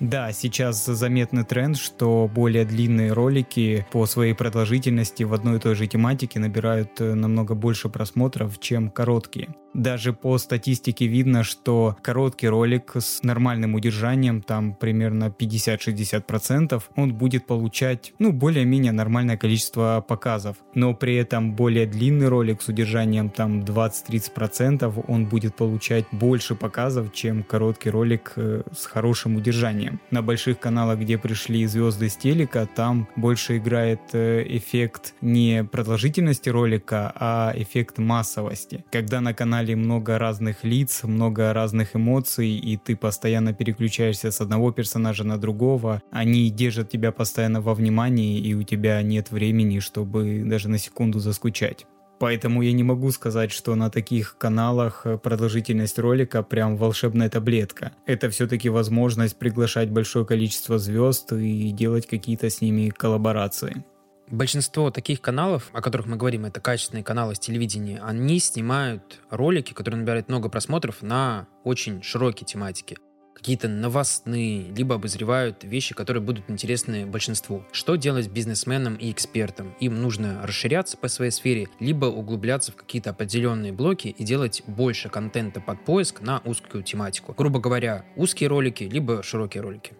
Да, 0.02 0.32
сейчас 0.32 0.84
заметный 0.84 1.44
тренд, 1.44 1.78
что 1.78 2.28
более 2.28 2.66
длинные 2.66 3.14
ролики 3.14 3.86
по 3.92 4.08
своей 4.08 4.34
продолжительности 4.34 5.22
в 5.22 5.32
одной 5.32 5.58
и 5.58 5.60
той 5.60 5.76
же 5.76 5.86
тематике 5.86 6.40
набирают 6.40 7.00
э, 7.00 7.14
намного 7.14 7.54
больше 7.54 7.88
просмотров, 7.88 8.60
чем 8.60 8.90
короткие. 8.90 9.54
Даже 9.74 10.14
по 10.14 10.38
статистике 10.38 11.08
видно, 11.08 11.44
что 11.44 11.96
короткий 12.02 12.50
ролик 12.50 12.96
с 12.96 13.24
нормальным 13.24 13.76
удержанием, 13.76 14.42
там 14.42 14.74
примерно 14.74 15.34
50-60%, 15.38 16.82
он 16.96 17.14
будет 17.14 17.46
получать, 17.46 18.14
ну, 18.20 18.34
более-менее 18.34 18.92
нормальное 18.92 19.38
количество 19.38 20.04
показов. 20.06 20.58
Но 20.76 20.94
при 20.94 21.16
этом 21.16 21.54
более 21.56 21.86
длинный 21.86 22.28
ролик 22.28 22.62
с 22.62 22.68
удержанием 22.68 23.30
там 23.30 23.62
20-30%, 23.62 25.06
он 25.08 25.26
будет 25.26 25.56
получать 25.56 26.06
больше 26.12 26.56
показов, 26.56 27.14
чем 27.14 27.44
короткий 27.44 27.90
ролик 27.90 28.34
э, 28.36 28.64
с 28.76 28.86
хорошим 28.86 29.38
удержанием. 29.38 30.00
На 30.12 30.22
больших 30.22 30.60
каналах, 30.60 31.00
где 31.00 31.18
пришли 31.18 31.66
звезды 31.66 32.10
с 32.10 32.18
телека, 32.18 32.68
там 32.76 33.08
больше 33.16 33.58
играет 33.58 34.02
э, 34.14 34.46
эффект 34.48 35.14
не 35.22 35.64
продолжительности 35.64 36.50
ролика, 36.50 37.12
а 37.16 37.54
эффект 37.56 37.98
массовости. 37.98 38.84
Когда 38.92 39.22
на 39.22 39.34
канале 39.34 39.61
канале 39.62 39.76
много 39.76 40.18
разных 40.18 40.64
лиц, 40.64 41.04
много 41.04 41.54
разных 41.54 41.96
эмоций, 41.96 42.50
и 42.50 42.78
ты 42.78 42.96
постоянно 42.96 43.54
переключаешься 43.54 44.32
с 44.32 44.42
одного 44.42 44.72
персонажа 44.72 45.24
на 45.24 45.38
другого. 45.38 46.02
Они 46.12 46.50
держат 46.50 46.90
тебя 46.90 47.12
постоянно 47.12 47.62
во 47.62 47.76
внимании, 47.76 48.40
и 48.40 48.56
у 48.56 48.64
тебя 48.64 49.04
нет 49.04 49.30
времени, 49.32 49.80
чтобы 49.80 50.42
даже 50.46 50.68
на 50.68 50.80
секунду 50.80 51.20
заскучать. 51.20 51.86
Поэтому 52.20 52.64
я 52.64 52.72
не 52.72 52.84
могу 52.84 53.12
сказать, 53.12 53.52
что 53.52 53.76
на 53.76 53.92
таких 53.92 54.36
каналах 54.40 55.06
продолжительность 55.22 56.00
ролика 56.00 56.42
прям 56.42 56.76
волшебная 56.76 57.30
таблетка. 57.30 57.92
Это 58.08 58.30
все-таки 58.30 58.70
возможность 58.70 59.38
приглашать 59.38 59.92
большое 59.92 60.26
количество 60.26 60.80
звезд 60.80 61.34
и 61.34 61.72
делать 61.72 62.08
какие-то 62.08 62.50
с 62.50 62.62
ними 62.62 62.90
коллаборации. 62.90 63.84
Большинство 64.32 64.92
таких 64.92 65.20
каналов, 65.20 65.70
о 65.74 65.82
которых 65.82 66.08
мы 66.08 66.16
говорим, 66.16 66.46
это 66.46 66.62
качественные 66.62 67.04
каналы 67.04 67.36
с 67.36 67.40
телевидения, 67.40 68.00
они 68.02 68.40
снимают 68.40 69.20
ролики, 69.30 69.74
которые 69.74 70.00
набирают 70.00 70.30
много 70.30 70.48
просмотров 70.48 71.02
на 71.02 71.48
очень 71.66 72.02
широкие 72.02 72.48
тематики. 72.48 72.98
Какие-то 73.36 73.68
новостные, 73.68 74.72
либо 74.72 74.96
обозревают 74.96 75.66
вещи, 75.66 75.94
которые 75.94 76.24
будут 76.24 76.50
интересны 76.50 77.06
большинству. 77.06 77.66
Что 77.74 77.98
делать 77.98 78.30
бизнесменам 78.30 78.96
и 78.96 79.12
экспертам? 79.12 79.76
Им 79.82 80.02
нужно 80.02 80.42
расширяться 80.46 80.96
по 80.96 81.10
своей 81.10 81.32
сфере, 81.32 81.68
либо 81.82 82.06
углубляться 82.06 82.72
в 82.72 82.76
какие-то 82.76 83.10
определенные 83.10 83.74
блоки 83.74 84.08
и 84.08 84.24
делать 84.24 84.64
больше 84.66 85.10
контента 85.10 85.60
под 85.60 85.84
поиск 85.84 86.22
на 86.22 86.40
узкую 86.46 86.84
тематику. 86.84 87.34
Грубо 87.34 87.60
говоря, 87.60 88.06
узкие 88.16 88.48
ролики, 88.48 88.86
либо 88.86 89.24
широкие 89.24 89.62
ролики. 89.62 89.94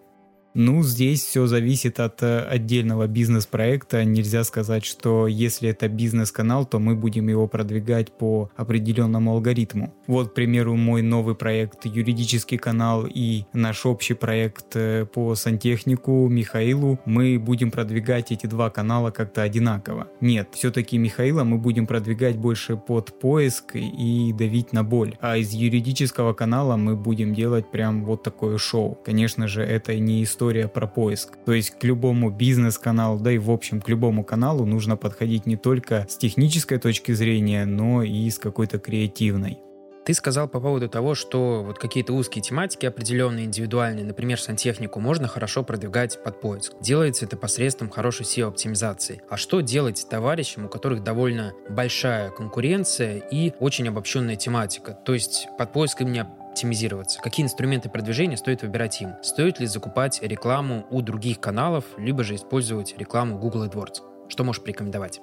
Ну, 0.54 0.82
здесь 0.82 1.24
все 1.24 1.46
зависит 1.46 1.98
от 1.98 2.22
э, 2.22 2.40
отдельного 2.40 3.06
бизнес-проекта. 3.06 4.04
Нельзя 4.04 4.44
сказать, 4.44 4.84
что 4.84 5.26
если 5.26 5.70
это 5.70 5.88
бизнес-канал, 5.88 6.66
то 6.66 6.78
мы 6.78 6.94
будем 6.94 7.28
его 7.28 7.48
продвигать 7.48 8.12
по 8.12 8.50
определенному 8.54 9.32
алгоритму. 9.32 9.94
Вот, 10.06 10.30
к 10.30 10.34
примеру, 10.34 10.76
мой 10.76 11.00
новый 11.00 11.34
проект 11.34 11.86
«Юридический 11.86 12.58
канал» 12.58 13.06
и 13.08 13.44
наш 13.54 13.86
общий 13.86 14.12
проект 14.12 14.76
э, 14.76 15.06
по 15.06 15.34
сантехнику 15.36 16.28
Михаилу. 16.28 17.00
Мы 17.06 17.38
будем 17.38 17.70
продвигать 17.70 18.30
эти 18.30 18.46
два 18.46 18.68
канала 18.68 19.10
как-то 19.10 19.42
одинаково. 19.42 20.08
Нет, 20.20 20.48
все-таки 20.52 20.98
Михаила 20.98 21.44
мы 21.44 21.56
будем 21.56 21.86
продвигать 21.86 22.36
больше 22.36 22.76
под 22.76 23.18
поиск 23.18 23.74
и 23.74 24.34
давить 24.36 24.74
на 24.74 24.84
боль. 24.84 25.16
А 25.22 25.38
из 25.38 25.52
юридического 25.52 26.34
канала 26.34 26.76
мы 26.76 26.94
будем 26.94 27.34
делать 27.34 27.70
прям 27.70 28.04
вот 28.04 28.22
такое 28.22 28.58
шоу. 28.58 28.98
Конечно 29.02 29.48
же, 29.48 29.62
это 29.62 29.98
не 29.98 30.22
история 30.22 30.41
история 30.42 30.66
про 30.66 30.88
поиск. 30.88 31.38
То 31.46 31.52
есть 31.52 31.70
к 31.70 31.84
любому 31.84 32.28
бизнес-каналу, 32.28 33.20
да 33.20 33.30
и 33.30 33.38
в 33.38 33.48
общем 33.48 33.80
к 33.80 33.88
любому 33.88 34.24
каналу 34.24 34.66
нужно 34.66 34.96
подходить 34.96 35.46
не 35.46 35.56
только 35.56 36.04
с 36.08 36.16
технической 36.16 36.78
точки 36.78 37.12
зрения, 37.12 37.64
но 37.64 38.02
и 38.02 38.28
с 38.28 38.40
какой-то 38.40 38.80
креативной. 38.80 39.60
Ты 40.04 40.14
сказал 40.14 40.48
по 40.48 40.58
поводу 40.58 40.88
того, 40.88 41.14
что 41.14 41.62
вот 41.62 41.78
какие-то 41.78 42.12
узкие 42.12 42.42
тематики 42.42 42.86
определенные, 42.86 43.44
индивидуальные, 43.44 44.04
например, 44.04 44.40
сантехнику, 44.40 44.98
можно 44.98 45.28
хорошо 45.28 45.62
продвигать 45.62 46.20
под 46.24 46.40
поиск. 46.40 46.72
Делается 46.80 47.24
это 47.24 47.36
посредством 47.36 47.88
хорошей 47.88 48.26
SEO-оптимизации. 48.26 49.22
А 49.30 49.36
что 49.36 49.60
делать 49.60 50.04
товарищам, 50.10 50.64
у 50.64 50.68
которых 50.68 51.04
довольно 51.04 51.52
большая 51.70 52.30
конкуренция 52.30 53.18
и 53.18 53.52
очень 53.60 53.86
обобщенная 53.86 54.34
тематика? 54.34 54.98
То 55.04 55.14
есть 55.14 55.46
под 55.56 55.72
поиском 55.72 56.10
не 56.10 56.26
оптимизироваться? 56.52 57.20
Какие 57.20 57.44
инструменты 57.44 57.88
продвижения 57.88 58.36
стоит 58.36 58.62
выбирать 58.62 59.00
им? 59.00 59.14
Стоит 59.22 59.58
ли 59.58 59.66
закупать 59.66 60.22
рекламу 60.22 60.86
у 60.90 61.00
других 61.00 61.40
каналов, 61.40 61.84
либо 61.96 62.22
же 62.22 62.36
использовать 62.36 62.96
рекламу 62.98 63.38
Google 63.38 63.66
AdWords? 63.66 64.28
Что 64.28 64.44
можешь 64.44 64.62
порекомендовать? 64.62 65.20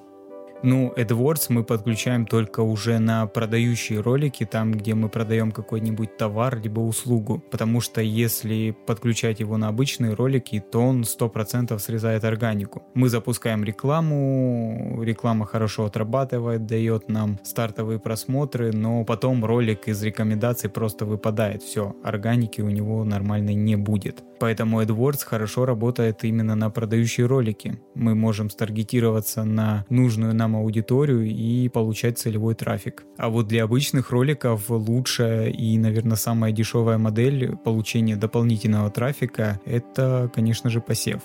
Ну, 0.61 0.93
AdWords 0.97 1.45
мы 1.49 1.63
подключаем 1.63 2.25
только 2.25 2.59
уже 2.59 2.99
на 2.99 3.25
продающие 3.27 4.01
ролики, 4.01 4.45
там, 4.45 4.73
где 4.73 4.93
мы 4.93 5.07
продаем 5.07 5.51
какой-нибудь 5.51 6.17
товар 6.17 6.59
либо 6.59 6.81
услугу. 6.81 7.41
Потому 7.49 7.79
что 7.79 8.01
если 8.01 8.75
подключать 8.85 9.39
его 9.39 9.55
на 9.55 9.69
обычные 9.69 10.13
ролики, 10.13 10.59
то 10.59 10.81
он 10.81 11.03
100% 11.03 11.79
срезает 11.79 12.25
органику. 12.25 12.83
Мы 12.93 13.07
запускаем 13.07 13.63
рекламу, 13.63 15.01
реклама 15.01 15.45
хорошо 15.45 15.85
отрабатывает, 15.85 16.65
дает 16.65 17.07
нам 17.07 17.39
стартовые 17.43 17.99
просмотры, 17.99 18.73
но 18.73 19.05
потом 19.05 19.45
ролик 19.45 19.87
из 19.87 20.03
рекомендаций 20.03 20.69
просто 20.69 21.05
выпадает. 21.05 21.63
Все, 21.63 21.95
органики 22.03 22.59
у 22.59 22.69
него 22.69 23.05
нормальной 23.05 23.53
не 23.53 23.77
будет. 23.77 24.23
Поэтому 24.39 24.81
AdWords 24.81 25.25
хорошо 25.25 25.65
работает 25.65 26.23
именно 26.23 26.55
на 26.55 26.69
продающие 26.69 27.25
ролики. 27.25 27.79
Мы 27.95 28.15
можем 28.15 28.49
старгетироваться 28.49 29.43
на 29.43 29.85
нужную 29.89 30.33
нам 30.33 30.55
аудиторию 30.55 31.25
и 31.25 31.67
получать 31.69 32.17
целевой 32.17 32.55
трафик. 32.55 33.03
А 33.17 33.29
вот 33.29 33.47
для 33.47 33.63
обычных 33.63 34.11
роликов 34.11 34.69
лучшая 34.69 35.49
и, 35.49 35.77
наверное, 35.77 36.17
самая 36.17 36.51
дешевая 36.51 36.97
модель 36.97 37.55
получения 37.57 38.15
дополнительного 38.15 38.89
трафика– 38.89 39.59
это, 39.65 40.31
конечно 40.33 40.69
же, 40.69 40.81
посев. 40.81 41.21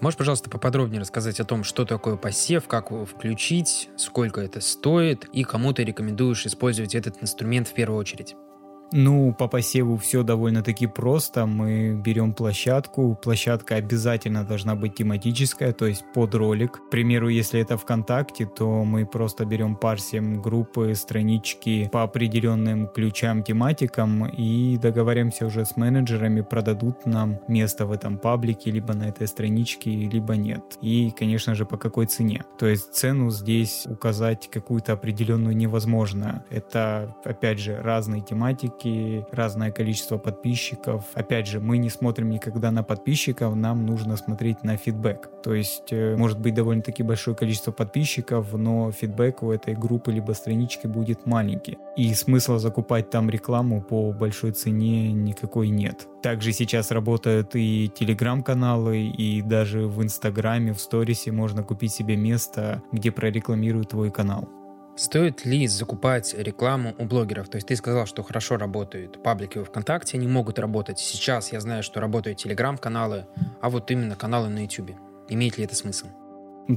Можешь, 0.00 0.16
пожалуйста, 0.16 0.48
поподробнее 0.48 1.00
рассказать 1.00 1.40
о 1.40 1.44
том, 1.44 1.62
что 1.62 1.84
такое 1.84 2.16
посев, 2.16 2.66
как 2.66 2.90
его 2.90 3.04
включить, 3.04 3.90
сколько 3.96 4.40
это 4.40 4.60
стоит 4.60 5.26
и 5.32 5.44
кому 5.44 5.74
ты 5.74 5.84
рекомендуешь 5.84 6.46
использовать 6.46 6.94
этот 6.94 7.22
инструмент 7.22 7.68
в 7.68 7.74
первую 7.74 8.00
очередь? 8.00 8.34
Ну, 8.92 9.32
по 9.32 9.46
посеву 9.46 9.96
все 9.96 10.22
довольно-таки 10.22 10.86
просто. 10.86 11.46
Мы 11.46 11.94
берем 11.94 12.32
площадку. 12.32 13.14
Площадка 13.14 13.76
обязательно 13.76 14.44
должна 14.44 14.74
быть 14.74 14.96
тематическая, 14.96 15.72
то 15.72 15.86
есть 15.86 16.04
под 16.12 16.34
ролик. 16.34 16.72
К 16.72 16.90
примеру, 16.90 17.28
если 17.28 17.60
это 17.60 17.76
ВКонтакте, 17.76 18.46
то 18.46 18.84
мы 18.84 19.06
просто 19.06 19.44
берем, 19.44 19.76
парсим 19.76 20.42
группы, 20.42 20.94
странички 20.94 21.88
по 21.92 22.02
определенным 22.02 22.88
ключам, 22.88 23.42
тематикам 23.42 24.26
и 24.26 24.76
договариваемся 24.76 25.46
уже 25.46 25.64
с 25.64 25.76
менеджерами, 25.76 26.40
продадут 26.40 27.06
нам 27.06 27.38
место 27.48 27.86
в 27.86 27.92
этом 27.92 28.18
паблике, 28.18 28.70
либо 28.70 28.94
на 28.94 29.04
этой 29.04 29.28
страничке, 29.28 29.90
либо 29.90 30.34
нет. 30.36 30.78
И, 30.80 31.12
конечно 31.16 31.54
же, 31.54 31.64
по 31.64 31.76
какой 31.76 32.06
цене. 32.06 32.44
То 32.58 32.66
есть 32.66 32.92
цену 32.92 33.30
здесь 33.30 33.86
указать 33.86 34.50
какую-то 34.50 34.94
определенную 34.94 35.56
невозможно. 35.56 36.44
Это, 36.50 37.14
опять 37.24 37.60
же, 37.60 37.80
разные 37.80 38.22
тематики, 38.22 38.79
подписчики, 38.80 39.26
разное 39.32 39.70
количество 39.70 40.18
подписчиков. 40.18 41.04
Опять 41.14 41.46
же, 41.46 41.60
мы 41.60 41.78
не 41.78 41.90
смотрим 41.90 42.30
никогда 42.30 42.70
на 42.70 42.82
подписчиков, 42.82 43.54
нам 43.54 43.86
нужно 43.86 44.16
смотреть 44.16 44.62
на 44.64 44.76
фидбэк. 44.76 45.30
То 45.42 45.54
есть, 45.54 45.92
э, 45.92 46.16
может 46.16 46.38
быть 46.40 46.54
довольно-таки 46.54 47.02
большое 47.02 47.36
количество 47.36 47.72
подписчиков, 47.72 48.52
но 48.52 48.90
фидбэк 48.90 49.42
у 49.42 49.50
этой 49.50 49.74
группы 49.74 50.12
либо 50.12 50.32
странички 50.32 50.86
будет 50.86 51.26
маленький. 51.26 51.78
И 51.96 52.14
смысла 52.14 52.58
закупать 52.58 53.10
там 53.10 53.30
рекламу 53.30 53.82
по 53.82 54.12
большой 54.12 54.52
цене 54.52 55.12
никакой 55.12 55.68
нет. 55.68 56.06
Также 56.22 56.52
сейчас 56.52 56.90
работают 56.90 57.56
и 57.56 57.90
телеграм-каналы, 57.94 59.06
и 59.06 59.42
даже 59.42 59.86
в 59.86 60.02
инстаграме, 60.02 60.72
в 60.72 60.80
сторисе 60.80 61.32
можно 61.32 61.62
купить 61.62 61.92
себе 61.92 62.16
место, 62.16 62.82
где 62.92 63.10
прорекламируют 63.10 63.90
твой 63.90 64.10
канал. 64.10 64.48
Стоит 65.00 65.46
ли 65.46 65.66
закупать 65.66 66.34
рекламу 66.34 66.94
у 66.98 67.06
блогеров? 67.06 67.48
То 67.48 67.56
есть 67.56 67.68
ты 67.68 67.74
сказал, 67.74 68.04
что 68.04 68.22
хорошо 68.22 68.58
работают 68.58 69.22
паблики 69.22 69.56
в 69.56 69.64
ВКонтакте, 69.64 70.18
они 70.18 70.28
могут 70.28 70.58
работать. 70.58 70.98
Сейчас 70.98 71.52
я 71.52 71.60
знаю, 71.60 71.82
что 71.82 72.00
работают 72.00 72.36
телеграм-каналы, 72.36 73.26
а 73.62 73.70
вот 73.70 73.90
именно 73.90 74.14
каналы 74.14 74.50
на 74.50 74.58
YouTube. 74.58 74.90
Имеет 75.30 75.56
ли 75.56 75.64
это 75.64 75.74
смысл? 75.74 76.08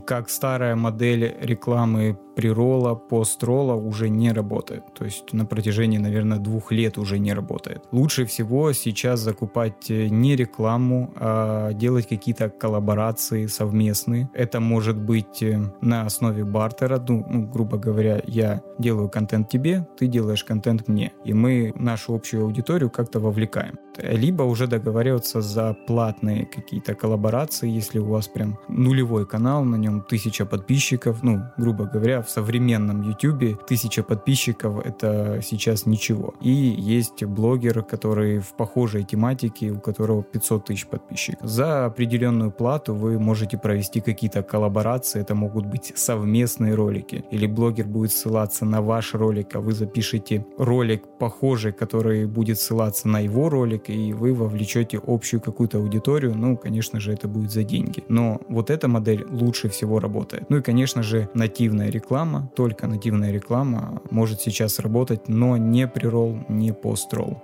Как 0.06 0.30
старая 0.30 0.76
модель 0.76 1.36
рекламы 1.42 2.18
прирола, 2.36 2.96
построла 2.96 3.74
уже 3.74 4.10
не 4.10 4.32
работает. 4.32 4.84
То 4.94 5.06
есть 5.06 5.34
на 5.34 5.46
протяжении, 5.46 5.98
наверное, 5.98 6.40
двух 6.40 6.72
лет 6.72 6.98
уже 6.98 7.20
не 7.20 7.34
работает. 7.34 7.84
Лучше 7.92 8.26
всего 8.26 8.74
сейчас 8.74 9.20
закупать 9.20 9.90
э, 9.90 10.08
не 10.08 10.36
рекламу, 10.36 11.14
а 11.16 11.74
делать 11.74 12.08
какие-то 12.08 12.50
коллаборации 12.50 13.48
совместные. 13.48 14.30
Это 14.34 14.60
может 14.60 14.98
быть 14.98 15.44
э, 15.44 15.62
на 15.82 16.06
основе 16.06 16.44
бартера. 16.44 17.04
Ну, 17.08 17.26
ну, 17.30 17.48
грубо 17.48 17.78
говоря, 17.78 18.22
я 18.26 18.62
делаю 18.80 19.10
контент 19.10 19.50
тебе, 19.50 19.88
ты 19.98 20.08
делаешь 20.08 20.44
контент 20.44 20.88
мне. 20.88 21.12
И 21.26 21.34
мы 21.34 21.74
нашу 21.76 22.16
общую 22.16 22.44
аудиторию 22.44 22.90
как-то 22.90 23.20
вовлекаем. 23.20 23.78
Либо 23.98 24.44
уже 24.44 24.68
договариваться 24.68 25.42
за 25.42 25.76
платные 25.88 26.46
какие-то 26.46 26.96
коллаборации, 26.96 27.70
если 27.70 28.00
у 28.00 28.06
вас 28.06 28.28
прям 28.28 28.58
нулевой 28.68 29.28
канал, 29.28 29.64
на 29.64 29.76
нем 29.84 30.02
тысяча 30.02 30.46
подписчиков, 30.46 31.24
ну, 31.24 31.44
грубо 31.58 31.86
говоря, 31.86 32.22
в 32.22 32.30
современном 32.30 33.02
YouTube 33.02 33.66
тысяча 33.68 34.04
подписчиков 34.04 34.86
это 34.86 35.40
сейчас 35.44 35.86
ничего. 35.86 36.34
И 36.42 36.50
есть 36.50 37.24
блогер, 37.24 37.84
который 37.84 38.40
в 38.40 38.54
похожей 38.54 39.04
тематике, 39.04 39.72
у 39.72 39.80
которого 39.80 40.24
500 40.24 40.66
тысяч 40.66 40.88
подписчиков. 40.88 41.50
За 41.50 41.86
определенную 41.86 42.52
плату 42.52 42.94
вы 42.94 43.20
можете 43.20 43.58
провести 43.58 44.02
какие-то 44.02 44.44
коллаборации, 44.44 45.22
это 45.22 45.36
могут 45.36 45.66
быть 45.66 45.94
совместные 45.96 46.76
ролики. 46.76 47.24
Или 47.32 47.48
блогер 47.48 47.86
будет 47.86 48.12
ссылаться 48.12 48.66
на 48.66 48.82
ваш 48.82 49.14
ролик, 49.14 49.56
а 49.56 49.60
вы 49.60 49.74
запишете 49.74 50.46
ролик 50.58 51.04
похожий, 51.20 51.74
который 51.74 52.26
будет 52.26 52.60
ссылаться 52.60 53.08
на 53.08 53.20
его 53.20 53.50
ролик, 53.50 53.90
и 53.90 54.14
вы 54.14 54.34
вовлечете 54.34 55.00
общую 55.06 55.42
какую-то 55.42 55.78
аудиторию. 55.78 56.34
Ну, 56.36 56.58
конечно 56.58 57.00
же, 57.00 57.14
это 57.14 57.28
будет 57.28 57.52
за 57.52 57.64
деньги. 57.64 58.04
Но 58.08 58.42
вот 58.50 58.70
эта 58.70 58.88
модель 58.88 59.26
лучше 59.30 59.63
лучше 59.64 59.70
всего 59.70 60.00
работает. 60.00 60.50
Ну 60.50 60.58
и, 60.58 60.62
конечно 60.62 61.04
же, 61.04 61.30
нативная 61.34 61.90
реклама, 61.90 62.52
только 62.56 62.88
нативная 62.88 63.32
реклама 63.32 64.02
может 64.12 64.42
сейчас 64.42 64.80
работать, 64.80 65.28
но 65.28 65.58
не 65.58 65.88
прирол, 65.88 66.38
не 66.50 66.74
построл. 66.74 67.42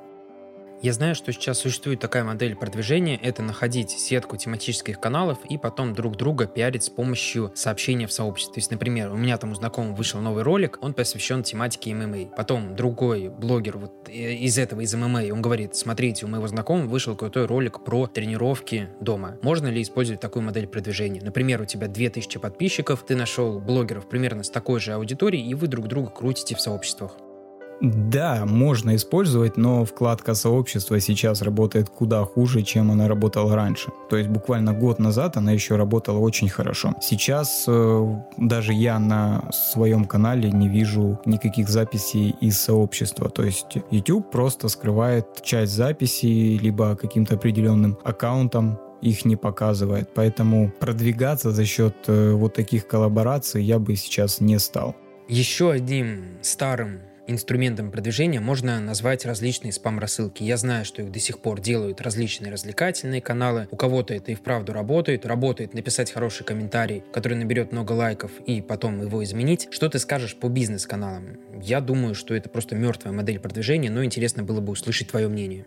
Я 0.82 0.94
знаю, 0.94 1.14
что 1.14 1.34
сейчас 1.34 1.60
существует 1.60 2.00
такая 2.00 2.24
модель 2.24 2.56
продвижения, 2.56 3.18
это 3.22 3.44
находить 3.44 3.92
сетку 3.92 4.38
тематических 4.38 4.98
каналов 4.98 5.40
и 5.50 5.58
потом 5.58 5.94
друг 5.94 6.16
друга 6.16 6.48
пиарить 6.48 6.86
с 6.86 6.90
помощью 6.90 7.52
сообщения 7.54 8.08
в 8.08 8.14
сообществе. 8.14 8.54
То 8.54 8.60
есть, 8.60 8.72
например, 8.72 9.12
у 9.12 9.18
меня 9.18 9.38
там 9.38 9.52
у 9.52 9.56
знакомого 9.56 9.94
вышел 9.94 10.22
новый 10.22 10.44
ролик, 10.44 10.78
он 10.80 10.94
посвящен 10.94 11.44
тематике 11.44 11.94
ММА. 11.94 12.28
Потом 12.38 12.78
другой 12.78 13.28
блогер 13.28 13.78
вот 13.78 14.08
из 14.08 14.58
этого, 14.58 14.80
из 14.80 14.96
ММА, 14.96 15.24
он 15.34 15.42
говорит, 15.42 15.76
смотрите, 15.76 16.26
у 16.26 16.30
моего 16.30 16.48
знакомого 16.48 16.88
вышел 16.88 17.14
крутой 17.14 17.46
ролик 17.46 17.84
про 17.84 18.08
тренировки 18.08 18.88
дома. 19.02 19.38
Можно 19.42 19.68
ли 19.68 19.82
использовать 19.82 20.22
такую 20.22 20.44
модель 20.44 20.68
продвижения? 20.68 21.22
Например, 21.22 21.62
у 21.62 21.66
тебя 21.66 21.90
2000 21.90 22.40
подписчиков, 22.40 23.06
ты 23.06 23.18
нашел 23.18 23.60
блогеров 23.60 24.08
примерно 24.08 24.44
с 24.44 24.50
такой 24.50 24.80
же 24.80 24.94
аудиторией, 24.94 25.46
и 25.46 25.56
вы 25.56 25.68
друг 25.68 25.90
друга 25.90 26.10
крутите 26.10 26.56
в 26.56 26.62
сообществах. 26.62 27.18
Да, 27.82 28.46
можно 28.46 28.96
использовать, 28.96 29.56
но 29.58 29.86
вкладка 29.86 30.34
сообщества 30.34 31.00
сейчас 31.00 31.42
работает 31.42 31.90
куда 31.90 32.24
хуже, 32.26 32.62
чем 32.62 32.92
она 32.92 33.08
работала 33.08 33.56
раньше. 33.56 33.92
То 34.10 34.18
есть 34.18 34.30
буквально 34.30 34.74
год 34.74 35.00
назад 35.00 35.38
она 35.38 35.54
еще 35.54 35.78
работала 35.78 36.20
очень 36.20 36.50
хорошо. 36.50 36.94
Сейчас 37.02 37.66
э, 37.68 38.16
даже 38.38 38.74
я 38.74 39.00
на 39.00 39.50
своем 39.52 40.06
канале 40.06 40.52
не 40.52 40.68
вижу 40.68 41.20
никаких 41.26 41.70
записей 41.70 42.36
из 42.42 42.60
сообщества. 42.60 43.30
То 43.30 43.44
есть 43.44 43.78
YouTube 43.92 44.30
просто 44.30 44.68
скрывает 44.68 45.42
часть 45.42 45.72
записей 45.72 46.58
либо 46.58 46.96
каким-то 46.96 47.36
определенным 47.36 47.98
аккаунтом 48.04 48.78
их 49.02 49.24
не 49.24 49.38
показывает. 49.38 50.10
Поэтому 50.14 50.72
продвигаться 50.80 51.52
за 51.52 51.66
счет 51.66 51.96
э, 52.08 52.34
вот 52.34 52.54
таких 52.56 52.88
коллабораций 52.88 53.64
я 53.64 53.80
бы 53.80 53.96
сейчас 53.96 54.42
не 54.42 54.60
стал. 54.60 54.96
Еще 55.30 55.72
одним 55.72 56.40
старым 56.42 57.00
инструментом 57.30 57.92
продвижения 57.92 58.40
можно 58.40 58.80
назвать 58.80 59.26
различные 59.26 59.72
спам-рассылки. 59.72 60.44
Я 60.44 60.58
знаю, 60.58 60.86
что 60.86 61.02
их 61.02 61.12
до 61.12 61.20
сих 61.20 61.40
пор 61.40 61.62
делают 61.62 62.02
различные 62.02 62.52
развлекательные 62.52 63.22
каналы. 63.22 63.68
У 63.72 63.76
кого-то 63.76 64.14
это 64.14 64.32
и 64.32 64.36
вправду 64.36 64.74
работает. 64.74 65.26
Работает 65.26 65.74
написать 65.74 66.12
хороший 66.12 66.44
комментарий, 66.44 67.04
который 67.14 67.38
наберет 67.38 67.72
много 67.72 67.94
лайков, 67.94 68.32
и 68.46 68.62
потом 68.62 69.02
его 69.02 69.24
изменить. 69.24 69.68
Что 69.72 69.90
ты 69.90 70.00
скажешь 70.00 70.36
по 70.36 70.48
бизнес-каналам? 70.48 71.38
Я 71.62 71.82
думаю, 71.82 72.16
что 72.16 72.34
это 72.34 72.50
просто 72.50 72.76
мертвая 72.76 73.14
модель 73.14 73.40
продвижения, 73.40 73.90
но 73.90 74.04
интересно 74.04 74.44
было 74.44 74.60
бы 74.60 74.72
услышать 74.72 75.10
твое 75.10 75.28
мнение. 75.28 75.66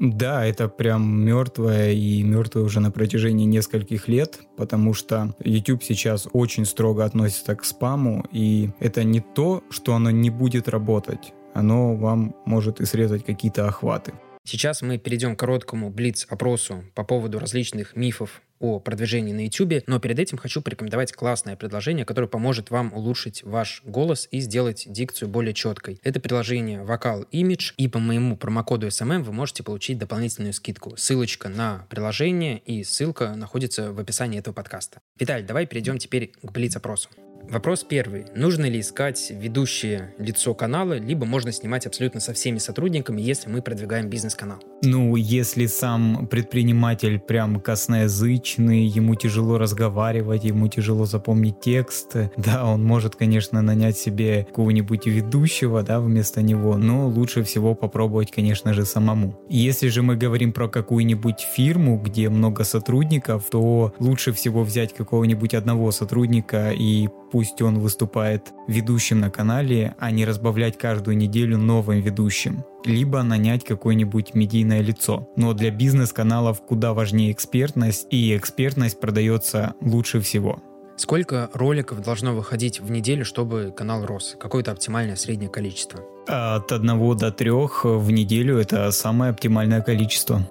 Да, 0.00 0.46
это 0.46 0.68
прям 0.68 1.24
мертвое 1.26 1.92
и 1.92 2.22
мертвое 2.22 2.64
уже 2.64 2.80
на 2.80 2.90
протяжении 2.90 3.44
нескольких 3.44 4.08
лет, 4.08 4.40
потому 4.56 4.94
что 4.94 5.34
YouTube 5.44 5.82
сейчас 5.82 6.26
очень 6.32 6.64
строго 6.64 7.04
относится 7.04 7.54
к 7.54 7.64
спаму, 7.64 8.24
и 8.32 8.70
это 8.80 9.04
не 9.04 9.20
то, 9.20 9.62
что 9.68 9.94
оно 9.94 10.10
не 10.10 10.30
будет 10.30 10.68
работать, 10.70 11.34
оно 11.52 11.94
вам 11.94 12.34
может 12.46 12.80
и 12.80 12.86
срезать 12.86 13.26
какие-то 13.26 13.68
охваты. 13.68 14.14
Сейчас 14.50 14.82
мы 14.82 14.98
перейдем 14.98 15.36
к 15.36 15.38
короткому 15.38 15.90
блиц-опросу 15.90 16.84
по 16.96 17.04
поводу 17.04 17.38
различных 17.38 17.94
мифов 17.94 18.42
о 18.58 18.80
продвижении 18.80 19.32
на 19.32 19.44
YouTube, 19.44 19.84
но 19.86 20.00
перед 20.00 20.18
этим 20.18 20.38
хочу 20.38 20.60
порекомендовать 20.60 21.12
классное 21.12 21.54
предложение, 21.54 22.04
которое 22.04 22.26
поможет 22.26 22.70
вам 22.70 22.92
улучшить 22.92 23.44
ваш 23.44 23.80
голос 23.84 24.26
и 24.32 24.40
сделать 24.40 24.86
дикцию 24.88 25.28
более 25.28 25.54
четкой. 25.54 26.00
Это 26.02 26.18
приложение 26.18 26.82
Vocal 26.82 27.28
Image, 27.30 27.74
и 27.76 27.86
по 27.86 28.00
моему 28.00 28.36
промокоду 28.36 28.88
SMM 28.88 29.22
вы 29.22 29.32
можете 29.32 29.62
получить 29.62 29.98
дополнительную 29.98 30.52
скидку. 30.52 30.96
Ссылочка 30.96 31.48
на 31.48 31.86
приложение 31.88 32.58
и 32.58 32.82
ссылка 32.82 33.36
находится 33.36 33.92
в 33.92 34.00
описании 34.00 34.40
этого 34.40 34.52
подкаста. 34.52 35.00
Виталь, 35.16 35.44
давай 35.44 35.66
перейдем 35.66 35.98
теперь 35.98 36.32
к 36.42 36.50
блиц-опросу. 36.50 37.08
Вопрос 37.48 37.84
первый. 37.84 38.26
Нужно 38.34 38.66
ли 38.66 38.80
искать 38.80 39.30
ведущее 39.30 40.14
лицо 40.18 40.54
канала, 40.54 40.98
либо 40.98 41.26
можно 41.26 41.52
снимать 41.52 41.86
абсолютно 41.86 42.20
со 42.20 42.32
всеми 42.32 42.58
сотрудниками, 42.58 43.20
если 43.20 43.48
мы 43.48 43.62
продвигаем 43.62 44.08
бизнес-канал? 44.08 44.58
Ну, 44.82 45.16
если 45.16 45.66
сам 45.66 46.26
предприниматель 46.28 47.18
прям 47.18 47.60
косноязычный, 47.60 48.84
ему 48.84 49.14
тяжело 49.14 49.58
разговаривать, 49.58 50.44
ему 50.44 50.68
тяжело 50.68 51.04
запомнить 51.06 51.60
текст, 51.60 52.16
да, 52.36 52.64
он 52.66 52.84
может, 52.84 53.16
конечно, 53.16 53.62
нанять 53.62 53.98
себе 53.98 54.44
какого-нибудь 54.44 55.06
ведущего, 55.06 55.82
да, 55.82 56.00
вместо 56.00 56.42
него, 56.42 56.76
но 56.76 57.08
лучше 57.08 57.42
всего 57.42 57.74
попробовать, 57.74 58.30
конечно 58.30 58.74
же, 58.74 58.84
самому. 58.84 59.38
Если 59.48 59.88
же 59.88 60.02
мы 60.02 60.16
говорим 60.16 60.52
про 60.52 60.68
какую-нибудь 60.68 61.40
фирму, 61.40 61.98
где 61.98 62.28
много 62.28 62.64
сотрудников, 62.64 63.46
то 63.50 63.92
лучше 63.98 64.32
всего 64.32 64.62
взять 64.62 64.94
какого-нибудь 64.94 65.54
одного 65.54 65.90
сотрудника 65.90 66.70
и 66.70 67.08
пусть 67.30 67.62
он 67.62 67.78
выступает 67.78 68.52
ведущим 68.68 69.20
на 69.20 69.30
канале, 69.30 69.94
а 69.98 70.10
не 70.10 70.24
разбавлять 70.24 70.78
каждую 70.78 71.16
неделю 71.16 71.58
новым 71.58 72.00
ведущим. 72.00 72.64
Либо 72.84 73.22
нанять 73.22 73.64
какое-нибудь 73.64 74.34
медийное 74.34 74.80
лицо. 74.80 75.28
Но 75.36 75.52
для 75.52 75.70
бизнес-каналов 75.70 76.62
куда 76.62 76.94
важнее 76.94 77.32
экспертность, 77.32 78.06
и 78.10 78.36
экспертность 78.36 79.00
продается 79.00 79.74
лучше 79.80 80.20
всего. 80.20 80.62
Сколько 80.96 81.48
роликов 81.54 82.02
должно 82.02 82.34
выходить 82.34 82.80
в 82.80 82.90
неделю, 82.90 83.24
чтобы 83.24 83.72
канал 83.74 84.04
рос? 84.04 84.36
Какое-то 84.38 84.72
оптимальное 84.72 85.16
среднее 85.16 85.48
количество? 85.48 86.00
От 86.26 86.72
одного 86.72 87.14
до 87.14 87.32
трех 87.32 87.84
в 87.84 88.10
неделю 88.10 88.58
это 88.58 88.90
самое 88.90 89.30
оптимальное 89.30 89.80
количество. 89.80 90.42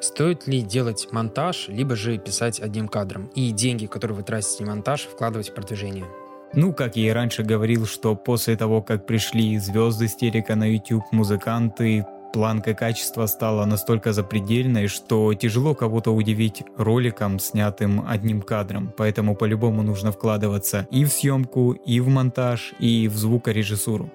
Стоит 0.00 0.46
ли 0.46 0.62
делать 0.62 1.08
монтаж, 1.10 1.68
либо 1.68 1.96
же 1.96 2.18
писать 2.18 2.60
одним 2.60 2.86
кадром? 2.86 3.30
И 3.34 3.50
деньги, 3.50 3.86
которые 3.86 4.16
вы 4.16 4.22
тратите 4.22 4.64
на 4.64 4.70
монтаж, 4.70 5.08
вкладывать 5.10 5.48
в 5.48 5.54
продвижение? 5.54 6.04
Ну, 6.54 6.72
как 6.72 6.96
я 6.96 7.08
и 7.08 7.12
раньше 7.12 7.42
говорил, 7.42 7.86
что 7.86 8.14
после 8.14 8.56
того, 8.56 8.82
как 8.82 9.06
пришли 9.06 9.58
звезды 9.58 10.08
стерика 10.08 10.56
на 10.56 10.72
YouTube, 10.72 11.04
музыканты, 11.12 12.06
планка 12.32 12.74
качества 12.74 13.26
стала 13.26 13.64
настолько 13.64 14.12
запредельной, 14.12 14.88
что 14.88 15.32
тяжело 15.34 15.74
кого-то 15.74 16.12
удивить 16.14 16.62
роликом, 16.76 17.38
снятым 17.38 18.04
одним 18.06 18.42
кадром. 18.42 18.92
Поэтому 18.96 19.34
по-любому 19.34 19.82
нужно 19.82 20.12
вкладываться 20.12 20.86
и 20.90 21.04
в 21.04 21.12
съемку, 21.12 21.72
и 21.72 22.00
в 22.00 22.08
монтаж, 22.08 22.74
и 22.78 23.08
в 23.08 23.16
звукорежиссуру. 23.16 24.10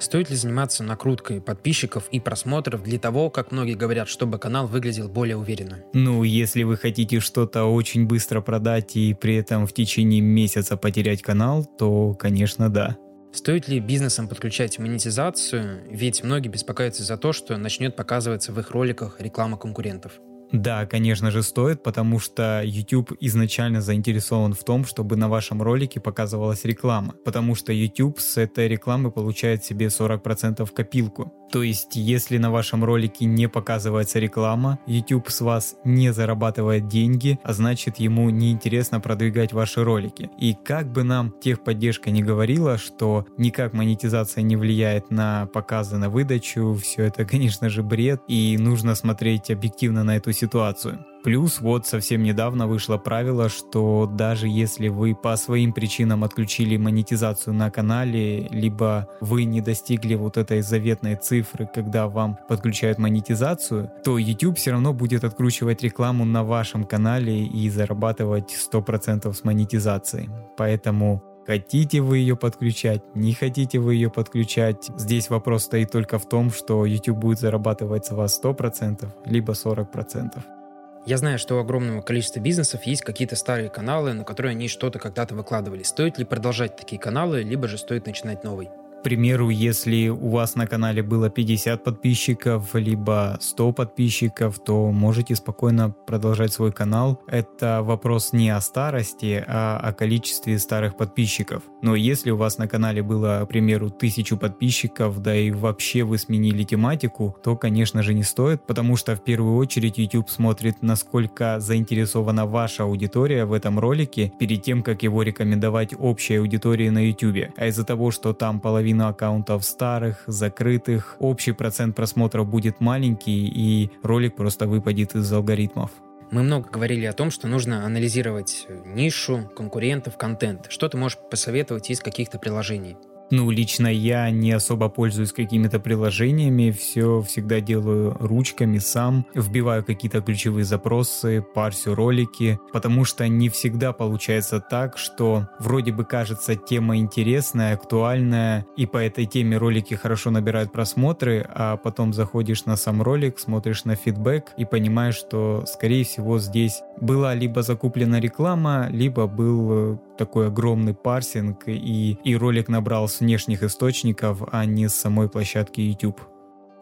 Стоит 0.00 0.30
ли 0.30 0.36
заниматься 0.36 0.82
накруткой 0.82 1.42
подписчиков 1.42 2.08
и 2.10 2.20
просмотров 2.20 2.82
для 2.82 2.98
того, 2.98 3.28
как 3.28 3.52
многие 3.52 3.74
говорят, 3.74 4.08
чтобы 4.08 4.38
канал 4.38 4.66
выглядел 4.66 5.08
более 5.08 5.36
уверенно? 5.36 5.84
Ну, 5.92 6.22
если 6.22 6.62
вы 6.62 6.78
хотите 6.78 7.20
что-то 7.20 7.66
очень 7.66 8.06
быстро 8.06 8.40
продать 8.40 8.96
и 8.96 9.12
при 9.12 9.36
этом 9.36 9.66
в 9.66 9.74
течение 9.74 10.22
месяца 10.22 10.78
потерять 10.78 11.20
канал, 11.20 11.66
то, 11.66 12.14
конечно, 12.14 12.70
да. 12.70 12.96
Стоит 13.32 13.68
ли 13.68 13.78
бизнесам 13.78 14.26
подключать 14.26 14.78
монетизацию? 14.78 15.82
Ведь 15.90 16.24
многие 16.24 16.48
беспокоятся 16.48 17.04
за 17.04 17.16
то, 17.16 17.32
что 17.32 17.56
начнет 17.58 17.94
показываться 17.94 18.52
в 18.52 18.58
их 18.58 18.70
роликах 18.70 19.20
реклама 19.20 19.56
конкурентов. 19.56 20.12
Да, 20.52 20.84
конечно 20.84 21.30
же 21.30 21.42
стоит, 21.42 21.82
потому 21.82 22.18
что 22.18 22.62
YouTube 22.64 23.12
изначально 23.20 23.80
заинтересован 23.80 24.52
в 24.52 24.64
том, 24.64 24.84
чтобы 24.84 25.16
на 25.16 25.28
вашем 25.28 25.62
ролике 25.62 26.00
показывалась 26.00 26.64
реклама, 26.64 27.14
потому 27.24 27.54
что 27.54 27.72
YouTube 27.72 28.18
с 28.18 28.36
этой 28.36 28.66
рекламы 28.66 29.12
получает 29.12 29.64
себе 29.64 29.86
40% 29.86 30.68
копилку. 30.72 31.32
То 31.50 31.62
есть, 31.62 31.96
если 31.96 32.38
на 32.38 32.50
вашем 32.50 32.84
ролике 32.84 33.24
не 33.24 33.48
показывается 33.48 34.20
реклама, 34.20 34.78
YouTube 34.86 35.30
с 35.30 35.40
вас 35.40 35.76
не 35.84 36.12
зарабатывает 36.12 36.86
деньги, 36.86 37.38
а 37.42 37.52
значит 37.52 37.98
ему 37.98 38.30
неинтересно 38.30 39.00
продвигать 39.00 39.52
ваши 39.52 39.82
ролики. 39.82 40.30
И 40.38 40.54
как 40.54 40.92
бы 40.92 41.02
нам 41.02 41.34
техподдержка 41.40 42.10
не 42.10 42.22
говорила, 42.22 42.78
что 42.78 43.26
никак 43.36 43.72
монетизация 43.72 44.42
не 44.42 44.56
влияет 44.56 45.10
на 45.10 45.46
показы 45.46 45.98
на 45.98 46.08
выдачу, 46.08 46.78
все 46.80 47.04
это, 47.04 47.24
конечно 47.30 47.68
же, 47.68 47.82
бред, 47.82 48.22
и 48.28 48.56
нужно 48.58 48.94
смотреть 48.94 49.50
объективно 49.50 50.04
на 50.04 50.16
эту 50.16 50.32
ситуацию. 50.32 51.04
Плюс 51.22 51.60
вот 51.60 51.86
совсем 51.86 52.22
недавно 52.22 52.66
вышло 52.66 52.96
правило, 52.96 53.48
что 53.48 54.06
даже 54.06 54.48
если 54.48 54.88
вы 54.88 55.14
по 55.14 55.36
своим 55.36 55.72
причинам 55.72 56.24
отключили 56.24 56.76
монетизацию 56.78 57.52
на 57.52 57.70
канале, 57.70 58.48
либо 58.48 59.08
вы 59.20 59.44
не 59.44 59.60
достигли 59.60 60.14
вот 60.14 60.38
этой 60.38 60.62
заветной 60.62 61.16
цифры, 61.16 61.68
когда 61.72 62.08
вам 62.08 62.38
подключают 62.48 62.98
монетизацию, 62.98 63.90
то 64.02 64.16
YouTube 64.16 64.56
все 64.56 64.70
равно 64.70 64.94
будет 64.94 65.24
откручивать 65.24 65.82
рекламу 65.82 66.24
на 66.24 66.42
вашем 66.42 66.84
канале 66.84 67.44
и 67.44 67.68
зарабатывать 67.68 68.54
100% 68.72 69.32
с 69.32 69.44
монетизацией. 69.44 70.30
Поэтому 70.56 71.22
Хотите 71.46 72.00
вы 72.00 72.18
ее 72.18 72.36
подключать, 72.36 73.02
не 73.16 73.34
хотите 73.34 73.80
вы 73.80 73.94
ее 73.94 74.08
подключать. 74.08 74.88
Здесь 74.96 75.30
вопрос 75.30 75.64
стоит 75.64 75.90
только 75.90 76.18
в 76.18 76.28
том, 76.28 76.50
что 76.50 76.84
YouTube 76.84 77.18
будет 77.18 77.40
зарабатывать 77.40 78.06
с 78.06 78.12
вас 78.12 78.40
100%, 78.40 79.08
либо 79.24 79.54
40%. 79.54 80.59
Я 81.06 81.16
знаю, 81.16 81.38
что 81.38 81.56
у 81.56 81.60
огромного 81.60 82.02
количества 82.02 82.40
бизнесов 82.40 82.84
есть 82.84 83.02
какие-то 83.02 83.34
старые 83.34 83.70
каналы, 83.70 84.12
на 84.12 84.24
которые 84.24 84.50
они 84.50 84.68
что-то 84.68 84.98
когда-то 84.98 85.34
выкладывали. 85.34 85.82
Стоит 85.82 86.18
ли 86.18 86.24
продолжать 86.24 86.76
такие 86.76 87.00
каналы, 87.00 87.42
либо 87.42 87.68
же 87.68 87.78
стоит 87.78 88.06
начинать 88.06 88.44
новый? 88.44 88.70
Примеру, 89.02 89.48
если 89.48 90.08
у 90.08 90.28
вас 90.28 90.56
на 90.56 90.66
канале 90.66 91.02
было 91.02 91.30
50 91.30 91.82
подписчиков, 91.82 92.74
либо 92.74 93.38
100 93.40 93.72
подписчиков, 93.72 94.58
то 94.62 94.90
можете 94.90 95.34
спокойно 95.34 95.90
продолжать 96.06 96.52
свой 96.52 96.70
канал. 96.70 97.22
Это 97.26 97.80
вопрос 97.82 98.34
не 98.34 98.50
о 98.50 98.60
старости, 98.60 99.42
а 99.46 99.78
о 99.78 99.92
количестве 99.94 100.58
старых 100.58 100.96
подписчиков. 100.96 101.62
Но 101.82 101.96
если 101.96 102.30
у 102.30 102.36
вас 102.36 102.58
на 102.58 102.68
канале 102.68 103.02
было, 103.02 103.42
к 103.44 103.48
примеру, 103.48 103.86
1000 103.86 104.36
подписчиков, 104.36 105.20
да 105.22 105.34
и 105.34 105.50
вообще 105.50 106.02
вы 106.02 106.18
сменили 106.18 106.62
тематику, 106.62 107.34
то, 107.42 107.56
конечно 107.56 108.02
же, 108.02 108.12
не 108.12 108.22
стоит, 108.22 108.66
потому 108.66 108.96
что 108.96 109.16
в 109.16 109.24
первую 109.24 109.56
очередь 109.56 109.96
YouTube 109.96 110.28
смотрит, 110.28 110.82
насколько 110.82 111.58
заинтересована 111.58 112.44
ваша 112.44 112.82
аудитория 112.82 113.46
в 113.46 113.54
этом 113.54 113.78
ролике 113.78 114.30
перед 114.38 114.62
тем, 114.62 114.82
как 114.82 115.02
его 115.02 115.22
рекомендовать 115.22 115.94
общей 115.98 116.36
аудитории 116.36 116.90
на 116.90 117.08
YouTube. 117.08 117.50
А 117.56 117.66
из-за 117.66 117.84
того, 117.84 118.10
что 118.10 118.34
там 118.34 118.60
половина 118.60 118.89
половина 118.90 119.08
аккаунтов 119.08 119.64
старых, 119.64 120.24
закрытых, 120.26 121.16
общий 121.20 121.52
процент 121.52 121.94
просмотров 121.94 122.48
будет 122.48 122.80
маленький 122.80 123.46
и 123.46 123.90
ролик 124.02 124.34
просто 124.34 124.66
выпадет 124.66 125.14
из 125.14 125.32
алгоритмов. 125.32 125.90
Мы 126.32 126.42
много 126.42 126.68
говорили 126.70 127.06
о 127.06 127.12
том, 127.12 127.30
что 127.30 127.46
нужно 127.48 127.84
анализировать 127.86 128.66
нишу, 128.84 129.48
конкурентов, 129.56 130.16
контент. 130.16 130.66
Что 130.70 130.88
ты 130.88 130.96
можешь 130.96 131.18
посоветовать 131.30 131.90
из 131.90 132.00
каких-то 132.00 132.38
приложений? 132.38 132.96
Ну, 133.30 133.48
лично 133.50 133.86
я 133.86 134.28
не 134.30 134.50
особо 134.50 134.88
пользуюсь 134.88 135.32
какими-то 135.32 135.78
приложениями, 135.78 136.72
все 136.72 137.22
всегда 137.22 137.60
делаю 137.60 138.16
ручками 138.18 138.78
сам, 138.78 139.24
вбиваю 139.34 139.84
какие-то 139.84 140.20
ключевые 140.20 140.64
запросы, 140.64 141.44
парсю 141.54 141.94
ролики, 141.94 142.58
потому 142.72 143.04
что 143.04 143.28
не 143.28 143.48
всегда 143.48 143.92
получается 143.92 144.58
так, 144.60 144.98
что 144.98 145.48
вроде 145.60 145.92
бы 145.92 146.04
кажется 146.04 146.56
тема 146.56 146.96
интересная, 146.96 147.74
актуальная, 147.74 148.66
и 148.76 148.84
по 148.86 148.96
этой 148.96 149.26
теме 149.26 149.58
ролики 149.58 149.94
хорошо 149.94 150.30
набирают 150.30 150.72
просмотры, 150.72 151.46
а 151.48 151.76
потом 151.76 152.12
заходишь 152.12 152.64
на 152.64 152.76
сам 152.76 153.00
ролик, 153.00 153.38
смотришь 153.38 153.84
на 153.84 153.94
фидбэк 153.94 154.54
и 154.56 154.64
понимаешь, 154.64 155.14
что 155.14 155.64
скорее 155.66 156.04
всего 156.04 156.40
здесь 156.40 156.82
была 157.00 157.34
либо 157.34 157.62
закуплена 157.62 158.18
реклама, 158.18 158.88
либо 158.90 159.26
был 159.28 159.70
э, 159.72 159.98
такой 160.20 160.48
огромный 160.48 160.92
парсинг, 160.92 161.66
и, 161.66 162.18
и 162.22 162.36
ролик 162.36 162.68
набрал 162.68 163.08
с 163.08 163.20
внешних 163.20 163.62
источников, 163.62 164.42
а 164.52 164.66
не 164.66 164.88
с 164.88 164.94
самой 164.94 165.30
площадки 165.30 165.80
YouTube. 165.80 166.20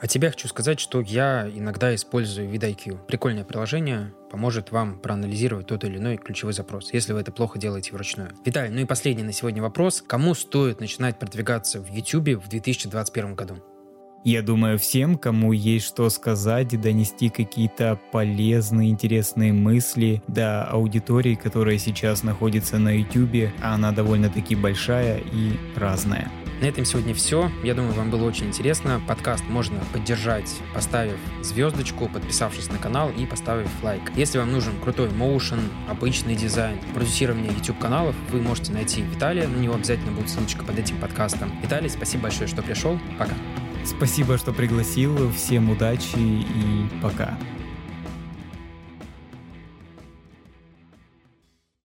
О 0.00 0.08
тебе 0.08 0.30
хочу 0.30 0.48
сказать, 0.48 0.80
что 0.80 1.00
я 1.00 1.48
иногда 1.48 1.94
использую 1.94 2.50
VidIQ. 2.50 3.06
Прикольное 3.06 3.44
приложение, 3.44 4.12
поможет 4.30 4.72
вам 4.72 4.98
проанализировать 4.98 5.68
тот 5.68 5.84
или 5.84 5.98
иной 5.98 6.16
ключевой 6.16 6.52
запрос, 6.52 6.92
если 6.92 7.12
вы 7.12 7.20
это 7.20 7.30
плохо 7.30 7.60
делаете 7.60 7.92
вручную. 7.92 8.30
Виталий, 8.44 8.74
ну 8.74 8.80
и 8.80 8.84
последний 8.84 9.22
на 9.22 9.32
сегодня 9.32 9.62
вопрос. 9.62 10.02
Кому 10.04 10.34
стоит 10.34 10.80
начинать 10.80 11.18
продвигаться 11.20 11.80
в 11.80 11.88
YouTube 11.88 12.42
в 12.42 12.48
2021 12.48 13.36
году? 13.36 13.58
Я 14.24 14.42
думаю, 14.42 14.78
всем, 14.78 15.16
кому 15.16 15.52
есть 15.52 15.86
что 15.86 16.10
сказать 16.10 16.74
и 16.74 16.76
донести 16.76 17.28
какие-то 17.28 17.98
полезные, 18.10 18.90
интересные 18.90 19.52
мысли 19.52 20.22
до 20.26 20.64
аудитории, 20.64 21.34
которая 21.34 21.78
сейчас 21.78 22.22
находится 22.22 22.78
на 22.78 22.98
YouTube, 22.98 23.52
а 23.62 23.74
она 23.74 23.92
довольно-таки 23.92 24.54
большая 24.56 25.18
и 25.32 25.52
разная. 25.76 26.30
На 26.60 26.64
этом 26.64 26.84
сегодня 26.84 27.14
все. 27.14 27.52
Я 27.62 27.74
думаю, 27.74 27.94
вам 27.94 28.10
было 28.10 28.24
очень 28.24 28.46
интересно. 28.46 29.00
Подкаст 29.06 29.44
можно 29.48 29.78
поддержать, 29.92 30.52
поставив 30.74 31.16
звездочку, 31.40 32.08
подписавшись 32.08 32.68
на 32.68 32.78
канал 32.78 33.12
и 33.16 33.26
поставив 33.26 33.68
лайк. 33.84 34.02
Если 34.16 34.38
вам 34.38 34.50
нужен 34.50 34.72
крутой 34.82 35.10
моушен, 35.10 35.60
обычный 35.88 36.34
дизайн, 36.34 36.78
продюсирование 36.94 37.52
YouTube 37.52 37.78
каналов, 37.78 38.16
вы 38.32 38.40
можете 38.40 38.72
найти 38.72 39.02
Виталия. 39.02 39.46
На 39.46 39.56
него 39.56 39.74
обязательно 39.74 40.10
будет 40.10 40.30
ссылочка 40.30 40.64
под 40.64 40.80
этим 40.80 40.98
подкастом. 40.98 41.52
Виталий, 41.62 41.88
спасибо 41.88 42.24
большое, 42.24 42.48
что 42.48 42.60
пришел. 42.60 42.98
Пока. 43.18 43.34
Спасибо, 43.88 44.36
что 44.36 44.52
пригласил. 44.52 45.30
Всем 45.32 45.70
удачи 45.70 46.16
и 46.16 46.86
пока. 47.02 47.38